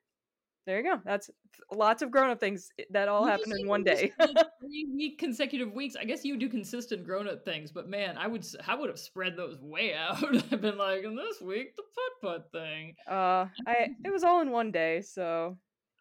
there 0.66 0.78
you 0.78 0.82
go. 0.82 1.00
That's 1.04 1.30
lots 1.72 2.02
of 2.02 2.10
grown 2.10 2.30
up 2.30 2.40
things 2.40 2.68
that 2.90 3.08
all 3.08 3.24
happened 3.24 3.54
in 3.56 3.68
one 3.68 3.84
day. 3.84 4.12
three 4.20 4.88
week 4.92 5.18
consecutive 5.18 5.72
weeks. 5.72 5.94
I 5.94 6.04
guess 6.04 6.24
you 6.24 6.36
do 6.36 6.48
consistent 6.48 7.04
grown 7.04 7.28
up 7.28 7.44
things, 7.44 7.70
but 7.70 7.88
man, 7.88 8.18
I 8.18 8.26
would 8.26 8.44
I 8.66 8.74
would 8.74 8.88
have 8.88 8.98
spread 8.98 9.36
those 9.36 9.58
way 9.60 9.94
out. 9.98 10.24
I've 10.24 10.60
been 10.60 10.76
like, 10.76 11.04
and 11.04 11.16
this 11.16 11.40
week 11.40 11.76
the 11.76 11.84
putt 11.94 12.32
putt 12.32 12.48
thing. 12.52 12.94
uh, 13.08 13.46
I 13.66 13.88
it 14.04 14.12
was 14.12 14.24
all 14.24 14.40
in 14.40 14.50
one 14.50 14.72
day, 14.72 15.02
so 15.02 15.56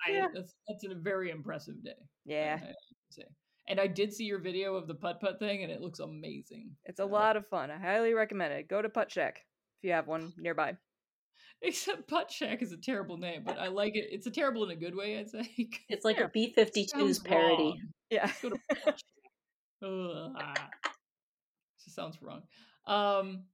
I, 0.08 0.28
that's 0.34 0.56
that's 0.67 0.86
a 0.86 0.95
very 0.95 1.30
impressive 1.30 1.84
day. 1.84 1.91
Yeah, 2.25 2.58
I 2.63 2.73
say. 3.12 3.25
And 3.67 3.80
I 3.80 3.88
did 3.88 4.13
see 4.13 4.25
your 4.25 4.39
video 4.39 4.75
of 4.75 4.88
the 4.88 4.93
putt 4.93 5.19
putt 5.19 5.39
thing, 5.39 5.63
and 5.63 5.71
it 5.71 5.82
looks 5.82 5.99
amazing. 5.99 6.71
it's 6.86 6.99
a 6.99 7.06
lot 7.06 7.36
of 7.36 7.47
fun. 7.47 7.71
I 7.71 7.78
highly 7.80 8.13
recommend 8.13 8.54
it. 8.54 8.67
Go 8.69 8.82
to 8.82 8.89
Puttshack 8.89 9.38
if 9.38 9.84
you 9.84 9.91
have 9.93 10.08
one 10.08 10.34
nearby. 10.38 10.78
Except 11.62 12.08
Puttshack 12.10 12.62
is 12.62 12.71
a 12.73 12.78
terrible 12.78 13.17
name, 13.17 13.43
but 13.43 13.58
I 13.58 13.69
like 13.69 13.95
it. 13.95 14.06
It's 14.12 14.28
a 14.28 14.32
terrible 14.32 14.63
in 14.65 14.71
a 14.71 14.75
good 14.75 14.95
way, 14.95 15.17
I'd 15.19 15.30
say. 15.30 15.49
It's 15.89 16.06
like 16.06 16.17
Yeah. 16.17 16.25
a 16.25 16.30
B 16.30 16.54
it 16.56 16.73
52's 16.73 17.19
parody. 17.19 17.63
wrong. 17.63 17.80
Yeah. 18.12 18.25
Let's 18.25 18.41
go 18.41 18.49
to 18.49 18.60
Puttshack. 18.71 19.01
Ugh, 19.84 20.34
ah. 20.39 20.69
Just 21.84 21.95
sounds 21.95 22.19
wrong. 22.21 22.41
Um, 22.86 23.45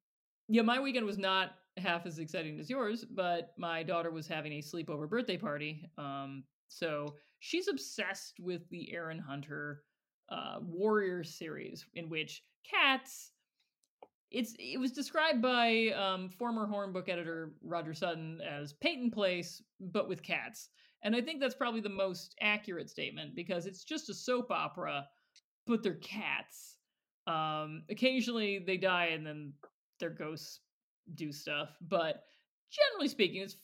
yeah, 0.50 0.62
my 0.64 0.80
weekend 0.80 1.06
was 1.06 1.18
not 1.18 1.52
half 1.78 2.06
as 2.06 2.20
exciting 2.20 2.60
as 2.60 2.70
yours, 2.70 3.06
but 3.06 3.52
my 3.58 3.82
daughter 3.84 4.12
was 4.12 4.28
having 4.28 4.54
a 4.54 4.62
sleepover 4.62 5.10
birthday 5.10 5.38
party. 5.38 5.90
Um, 5.98 6.44
so 6.68 7.16
she's 7.40 7.68
obsessed 7.70 8.40
with 8.40 8.68
the 8.70 8.92
Erin 8.94 9.20
Hunter 9.20 9.84
uh, 10.32 10.60
Warrior 10.62 11.24
series, 11.24 11.86
in 11.94 12.10
which 12.10 12.44
cats. 12.70 13.32
It's 14.32 14.54
it 14.58 14.80
was 14.80 14.94
described 14.94 15.42
by 15.42 15.88
um, 15.90 16.30
former 16.30 16.66
Horn 16.66 16.94
book 16.94 17.10
editor 17.10 17.52
Roger 17.62 17.94
Sutton 17.94 18.40
as 18.42 18.74
Peyton 18.74 19.12
Place, 19.12 19.62
but 19.80 20.08
with 20.08 20.24
cats, 20.24 20.70
and 21.04 21.16
I 21.16 21.22
think 21.22 21.42
that's 21.42 21.56
probably 21.56 21.82
the 21.82 21.90
most 21.90 22.36
accurate 22.42 22.90
statement 22.90 23.36
because 23.36 23.66
it's 23.66 23.84
just 23.84 24.10
a 24.10 24.14
soap 24.14 24.50
opera, 24.50 25.06
but 25.68 25.84
they're 25.84 25.96
cats. 25.96 26.78
Um, 27.28 27.84
occasionally 27.90 28.64
they 28.66 28.78
die 28.78 29.08
and 29.08 29.26
then 29.26 29.54
their 30.00 30.10
ghosts 30.10 30.62
do 31.16 31.32
stuff, 31.32 31.70
but 31.82 32.24
generally 32.72 33.10
speaking, 33.10 33.42
it's 33.42 33.58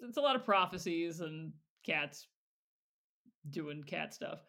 it's 0.00 0.18
a 0.18 0.20
lot 0.20 0.36
of 0.36 0.44
prophecies 0.44 1.20
and 1.20 1.52
cats 1.84 2.28
doing 3.50 3.82
cat 3.82 4.14
stuff. 4.14 4.40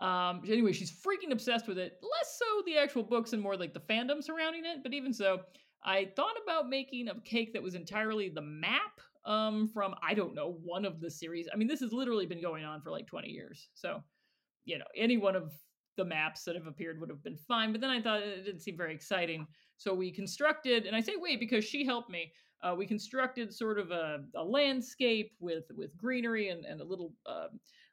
Um, 0.00 0.42
anyway, 0.48 0.72
she's 0.72 0.92
freaking 0.92 1.32
obsessed 1.32 1.66
with 1.66 1.78
it. 1.78 1.98
Less 2.02 2.38
so 2.38 2.62
the 2.66 2.76
actual 2.76 3.02
books 3.02 3.32
and 3.32 3.42
more 3.42 3.56
like 3.56 3.74
the 3.74 3.80
fandom 3.80 4.22
surrounding 4.22 4.64
it. 4.64 4.82
But 4.82 4.92
even 4.92 5.12
so, 5.12 5.40
I 5.84 6.10
thought 6.16 6.34
about 6.42 6.68
making 6.68 7.08
a 7.08 7.20
cake 7.20 7.52
that 7.52 7.62
was 7.62 7.74
entirely 7.74 8.28
the 8.28 8.42
map 8.42 9.00
um, 9.24 9.68
from 9.68 9.94
I 10.06 10.14
don't 10.14 10.34
know 10.34 10.58
one 10.62 10.84
of 10.84 11.00
the 11.00 11.10
series. 11.10 11.48
I 11.52 11.56
mean, 11.56 11.68
this 11.68 11.80
has 11.80 11.92
literally 11.92 12.26
been 12.26 12.40
going 12.40 12.64
on 12.64 12.80
for 12.80 12.90
like 12.90 13.06
20 13.06 13.28
years. 13.28 13.68
So, 13.74 14.02
you 14.64 14.78
know, 14.78 14.84
any 14.96 15.16
one 15.16 15.36
of 15.36 15.52
the 15.96 16.04
maps 16.04 16.44
that 16.44 16.54
have 16.54 16.66
appeared 16.66 17.00
would 17.00 17.10
have 17.10 17.22
been 17.22 17.36
fine. 17.36 17.72
But 17.72 17.80
then 17.80 17.90
I 17.90 18.00
thought 18.00 18.22
it 18.22 18.44
didn't 18.44 18.60
seem 18.60 18.76
very 18.76 18.94
exciting. 18.94 19.46
So 19.78 19.94
we 19.94 20.10
constructed, 20.12 20.86
and 20.86 20.94
I 20.94 21.00
say 21.00 21.14
wait 21.16 21.40
because 21.40 21.64
she 21.64 21.84
helped 21.84 22.10
me. 22.10 22.32
Uh, 22.62 22.74
we 22.74 22.86
constructed 22.86 23.52
sort 23.52 23.78
of 23.78 23.90
a, 23.90 24.24
a 24.34 24.42
landscape 24.42 25.32
with 25.40 25.64
with 25.76 25.96
greenery 25.96 26.48
and, 26.48 26.64
and 26.64 26.80
a 26.80 26.84
little 26.84 27.12
uh, 27.26 27.48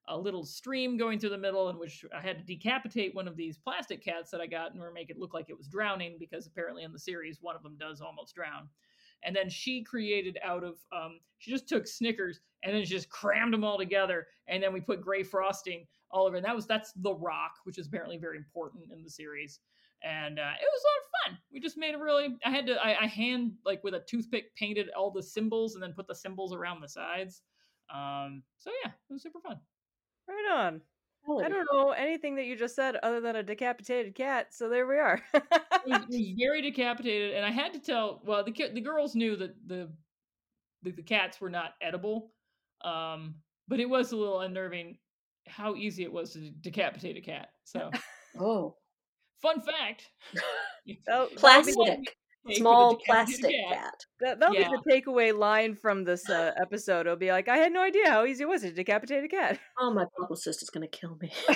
a 0.07 0.17
little 0.17 0.45
stream 0.45 0.97
going 0.97 1.19
through 1.19 1.29
the 1.29 1.37
middle, 1.37 1.69
in 1.69 1.79
which 1.79 2.03
I 2.15 2.21
had 2.21 2.37
to 2.37 2.43
decapitate 2.43 3.15
one 3.15 3.27
of 3.27 3.37
these 3.37 3.57
plastic 3.57 4.03
cats 4.03 4.31
that 4.31 4.41
I 4.41 4.47
got 4.47 4.73
in 4.73 4.79
order 4.79 4.91
make 4.91 5.09
it 5.09 5.17
look 5.17 5.33
like 5.33 5.49
it 5.49 5.57
was 5.57 5.67
drowning 5.67 6.17
because 6.19 6.45
apparently 6.45 6.83
in 6.83 6.91
the 6.91 6.99
series 6.99 7.39
one 7.41 7.55
of 7.55 7.63
them 7.63 7.77
does 7.79 8.01
almost 8.01 8.35
drown. 8.35 8.67
And 9.25 9.33
then 9.33 9.49
she 9.49 9.83
created 9.83 10.37
out 10.43 10.63
of 10.63 10.75
um, 10.91 11.19
she 11.37 11.51
just 11.51 11.69
took 11.69 11.87
Snickers 11.87 12.41
and 12.63 12.75
then 12.75 12.83
just 12.83 13.09
crammed 13.09 13.53
them 13.53 13.63
all 13.63 13.77
together, 13.77 14.27
and 14.47 14.61
then 14.61 14.73
we 14.73 14.81
put 14.81 15.01
gray 15.01 15.23
frosting 15.23 15.85
all 16.11 16.27
over. 16.27 16.35
And 16.35 16.45
that 16.45 16.55
was 16.55 16.67
that's 16.67 16.91
the 16.93 17.13
rock, 17.13 17.53
which 17.63 17.77
is 17.77 17.87
apparently 17.87 18.17
very 18.17 18.37
important 18.37 18.91
in 18.91 19.03
the 19.03 19.09
series. 19.09 19.59
And 20.03 20.37
uh, 20.37 20.51
it 20.61 20.67
was 20.73 20.83
a 20.83 20.87
lot 20.87 21.31
of 21.31 21.35
fun. 21.35 21.43
We 21.53 21.61
just 21.61 21.77
made 21.77 21.95
a 21.95 21.97
really. 21.97 22.35
I 22.45 22.49
had 22.49 22.65
to. 22.67 22.73
I, 22.73 23.03
I 23.03 23.07
hand 23.07 23.53
like 23.65 23.81
with 23.85 23.93
a 23.93 24.01
toothpick 24.01 24.53
painted 24.55 24.89
all 24.89 25.11
the 25.11 25.23
symbols 25.23 25.75
and 25.75 25.83
then 25.83 25.93
put 25.93 26.07
the 26.07 26.15
symbols 26.15 26.53
around 26.53 26.81
the 26.81 26.89
sides. 26.89 27.41
Um, 27.93 28.43
so 28.57 28.71
yeah, 28.83 28.91
it 28.91 29.13
was 29.13 29.23
super 29.23 29.39
fun. 29.39 29.59
Right 30.27 30.51
on. 30.51 30.81
Oh, 31.27 31.41
I 31.41 31.47
don't 31.47 31.67
know 31.71 31.91
anything 31.91 32.35
that 32.35 32.45
you 32.45 32.57
just 32.57 32.75
said 32.75 32.97
other 32.97 33.21
than 33.21 33.35
a 33.37 33.43
decapitated 33.43 34.13
cat, 34.13 34.47
so 34.53 34.67
there 34.67 34.85
we 34.85 34.97
are. 34.97 35.21
it 35.33 35.43
was, 35.87 36.35
very 36.37 36.61
decapitated, 36.61 37.33
and 37.35 37.45
I 37.45 37.49
had 37.51 37.71
to 37.73 37.79
tell. 37.79 38.21
Well, 38.25 38.43
the 38.43 38.51
the 38.73 38.81
girls 38.81 39.15
knew 39.15 39.35
that 39.37 39.55
the 39.65 39.89
the, 40.81 40.91
the 40.91 41.01
cats 41.01 41.39
were 41.39 41.49
not 41.49 41.75
edible, 41.81 42.31
um, 42.83 43.35
but 43.69 43.79
it 43.79 43.89
was 43.89 44.11
a 44.11 44.17
little 44.17 44.41
unnerving 44.41 44.97
how 45.47 45.75
easy 45.75 46.03
it 46.03 46.11
was 46.11 46.33
to 46.33 46.49
decapitate 46.61 47.15
a 47.15 47.21
cat. 47.21 47.49
So, 47.63 47.89
Oh, 48.37 48.75
fun 49.41 49.61
fact: 49.61 50.09
That'll- 50.33 50.95
that'll 51.05 51.27
be 51.29 51.33
the- 51.35 51.39
plastic, 51.39 51.75
cake 51.75 51.77
with 51.77 51.89
a 51.99 52.01
small 52.51 52.97
plastic 53.05 53.51
cat. 53.51 53.69
cat. 53.69 53.93
That, 54.19 54.39
that'll 54.39 54.55
Yeah. 54.55 54.69
be 54.69 54.77
the 54.83 54.91
takeaway 54.91 55.37
line 55.37 55.75
from 55.75 56.03
this 56.03 56.29
uh, 56.29 56.51
episode. 56.61 57.01
It'll 57.01 57.15
be 57.15 57.31
like, 57.31 57.47
I 57.47 57.57
had 57.57 57.71
no 57.71 57.81
idea 57.81 58.09
how 58.09 58.25
easy 58.25 58.43
it 58.43 58.49
was 58.49 58.61
to 58.61 58.71
decapitate 58.71 59.23
a 59.23 59.27
cat. 59.27 59.59
Oh, 59.79 59.93
my 59.93 60.05
publicist 60.17 60.61
is 60.61 60.69
gonna 60.69 60.87
kill 60.87 61.17
me. 61.21 61.31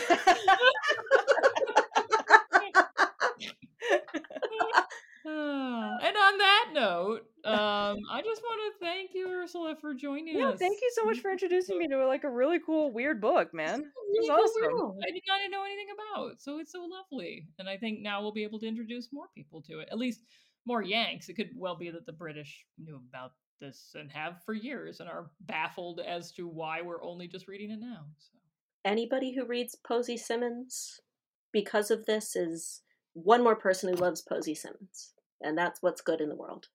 And 6.07 6.15
on 6.15 6.37
that 6.37 6.65
note, 6.73 7.21
um, 7.43 7.97
I 8.09 8.21
just 8.23 8.41
want 8.41 8.73
to 8.79 8.85
thank 8.85 9.11
you, 9.13 9.29
Ursula, 9.29 9.75
for 9.81 9.93
joining 9.93 10.37
yeah, 10.37 10.49
us. 10.49 10.59
thank 10.59 10.79
you 10.81 10.91
so 10.93 11.05
much 11.05 11.19
for 11.19 11.31
introducing 11.31 11.77
me 11.77 11.87
to 11.87 12.05
like 12.05 12.23
a 12.23 12.29
really 12.29 12.59
cool, 12.65 12.91
weird 12.91 13.19
book, 13.19 13.53
man. 13.53 13.83
Really 14.13 14.29
awesome. 14.29 14.69
cool. 14.69 14.97
I 15.07 15.11
did 15.11 15.23
not 15.27 15.39
know 15.51 15.63
anything 15.65 15.87
about, 15.93 16.41
so 16.41 16.59
it's 16.59 16.71
so 16.71 16.85
lovely. 16.85 17.47
And 17.59 17.67
I 17.67 17.77
think 17.77 18.01
now 18.01 18.21
we'll 18.21 18.31
be 18.31 18.43
able 18.43 18.59
to 18.59 18.67
introduce 18.67 19.09
more 19.11 19.27
people 19.35 19.61
to 19.63 19.79
it. 19.79 19.89
At 19.91 19.97
least 19.97 20.21
more 20.67 20.83
Yanks. 20.83 21.29
It 21.29 21.33
could 21.33 21.49
well 21.55 21.75
be 21.75 21.89
that 21.89 22.05
the 22.05 22.11
British 22.11 22.65
knew 22.77 23.01
about 23.09 23.31
this 23.59 23.95
and 23.97 24.11
have 24.11 24.43
for 24.45 24.53
years 24.53 24.99
and 24.99 25.09
are 25.09 25.31
baffled 25.41 26.01
as 26.01 26.31
to 26.33 26.47
why 26.47 26.81
we're 26.81 27.03
only 27.03 27.27
just 27.27 27.47
reading 27.47 27.71
it 27.71 27.79
now. 27.79 28.05
So. 28.19 28.37
Anybody 28.85 29.33
who 29.33 29.45
reads 29.45 29.75
Posy 29.75 30.17
Simmonds 30.17 30.99
because 31.51 31.89
of 31.89 32.05
this 32.05 32.35
is 32.35 32.81
one 33.13 33.43
more 33.43 33.55
person 33.55 33.89
who 33.89 33.95
loves 33.95 34.21
Posy 34.21 34.53
Simmonds. 34.53 35.13
And 35.41 35.57
that's 35.57 35.81
what's 35.81 36.01
good 36.01 36.21
in 36.21 36.29
the 36.29 36.35
world. 36.35 36.67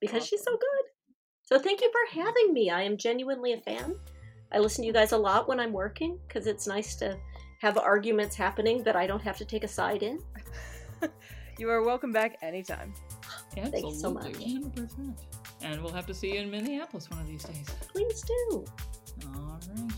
Because 0.00 0.22
awesome. 0.22 0.28
she's 0.28 0.44
so 0.44 0.52
good. 0.52 0.84
So 1.42 1.58
thank 1.58 1.80
you 1.80 1.90
for 1.90 2.20
having 2.20 2.52
me. 2.52 2.70
I 2.70 2.82
am 2.82 2.96
genuinely 2.96 3.52
a 3.52 3.60
fan. 3.60 3.96
I 4.52 4.58
listen 4.58 4.82
to 4.82 4.86
you 4.86 4.92
guys 4.92 5.12
a 5.12 5.18
lot 5.18 5.48
when 5.48 5.60
I'm 5.60 5.72
working 5.72 6.18
because 6.26 6.46
it's 6.46 6.66
nice 6.66 6.94
to 6.96 7.18
have 7.60 7.76
arguments 7.78 8.36
happening 8.36 8.82
that 8.84 8.96
I 8.96 9.06
don't 9.06 9.22
have 9.22 9.38
to 9.38 9.44
take 9.44 9.64
a 9.64 9.68
side 9.68 10.02
in. 10.02 10.20
you 11.58 11.70
are 11.70 11.82
welcome 11.82 12.12
back 12.12 12.36
anytime. 12.42 12.92
Absolutely. 13.56 13.70
Thank 13.70 13.94
you 13.94 13.98
so 13.98 14.12
much. 14.12 14.32
100%. 14.32 15.16
And 15.62 15.82
we'll 15.82 15.92
have 15.92 16.06
to 16.06 16.14
see 16.14 16.34
you 16.34 16.40
in 16.40 16.50
Minneapolis 16.50 17.10
one 17.10 17.20
of 17.20 17.26
these 17.26 17.44
days. 17.44 17.66
Please 17.88 18.22
do. 18.22 18.64
All 19.34 19.60
right. 19.76 19.92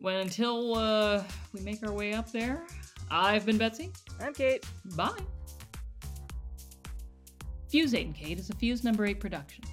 Well, 0.00 0.20
until 0.20 0.74
uh, 0.74 1.22
we 1.52 1.60
make 1.60 1.86
our 1.86 1.92
way 1.92 2.12
up 2.12 2.30
there, 2.30 2.62
I've 3.10 3.46
been 3.46 3.58
Betsy. 3.58 3.92
I'm 4.20 4.34
Kate. 4.34 4.66
Bye. 4.96 5.16
Fuse 7.70 7.94
8 7.94 8.06
and 8.06 8.14
Kate 8.14 8.38
is 8.38 8.50
a 8.50 8.54
Fuse 8.54 8.84
number 8.84 9.06
8 9.06 9.18
production. 9.18 9.64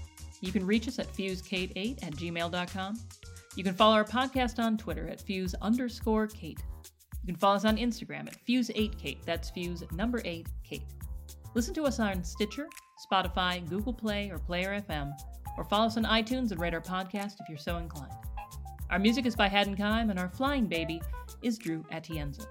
You 0.42 0.52
can 0.52 0.66
reach 0.66 0.88
us 0.88 1.00
at 1.00 1.12
fusekate8 1.14 2.04
at 2.04 2.14
gmail.com. 2.14 3.00
You 3.56 3.64
can 3.64 3.74
follow 3.74 3.96
our 3.96 4.06
podcast 4.06 4.60
on 4.60 4.78
Twitter 4.78 5.08
at 5.10 5.22
fuse 5.22 5.54
underscore 5.62 6.28
Kate. 6.28 6.60
You 7.24 7.34
can 7.34 7.36
follow 7.36 7.56
us 7.56 7.66
on 7.66 7.78
Instagram 7.78 8.28
at 8.28 8.38
fuse8kate. 8.48 9.24
That's 9.26 9.50
fuse 9.50 9.84
number 9.92 10.22
8 10.26 10.48
Kate. 10.64 10.82
Listen 11.54 11.74
to 11.76 11.84
us 11.84 12.00
on 12.00 12.24
Stitcher, 12.24 12.68
Spotify, 13.12 13.68
Google 13.70 13.94
Play, 13.94 14.30
or 14.30 14.40
Player 14.40 14.82
FM, 14.88 15.14
or 15.58 15.64
follow 15.66 15.86
us 15.88 15.98
on 15.98 16.06
iTunes 16.06 16.52
and 16.52 16.60
rate 16.60 16.74
our 16.74 16.82
podcast 16.82 17.36
if 17.40 17.50
you're 17.50 17.58
so 17.58 17.78
inclined. 17.78 18.14
Our 18.90 19.00
music 19.00 19.26
is 19.26 19.36
by 19.36 19.48
Haddon 19.48 19.76
Kime, 19.76 20.10
and 20.10 20.20
our 20.20 20.30
flying 20.30 20.66
baby 20.66 21.02
is 21.42 21.58
Drew 21.58 21.84
Atienza. 21.92 22.46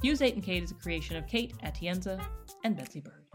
Fuse 0.00 0.22
8 0.22 0.34
and 0.34 0.42
Kate 0.42 0.62
is 0.62 0.70
a 0.72 0.74
creation 0.74 1.16
of 1.16 1.26
Kate 1.26 1.54
Atienza 1.64 2.22
and 2.64 2.76
Betsy 2.76 3.00
Bird. 3.00 3.25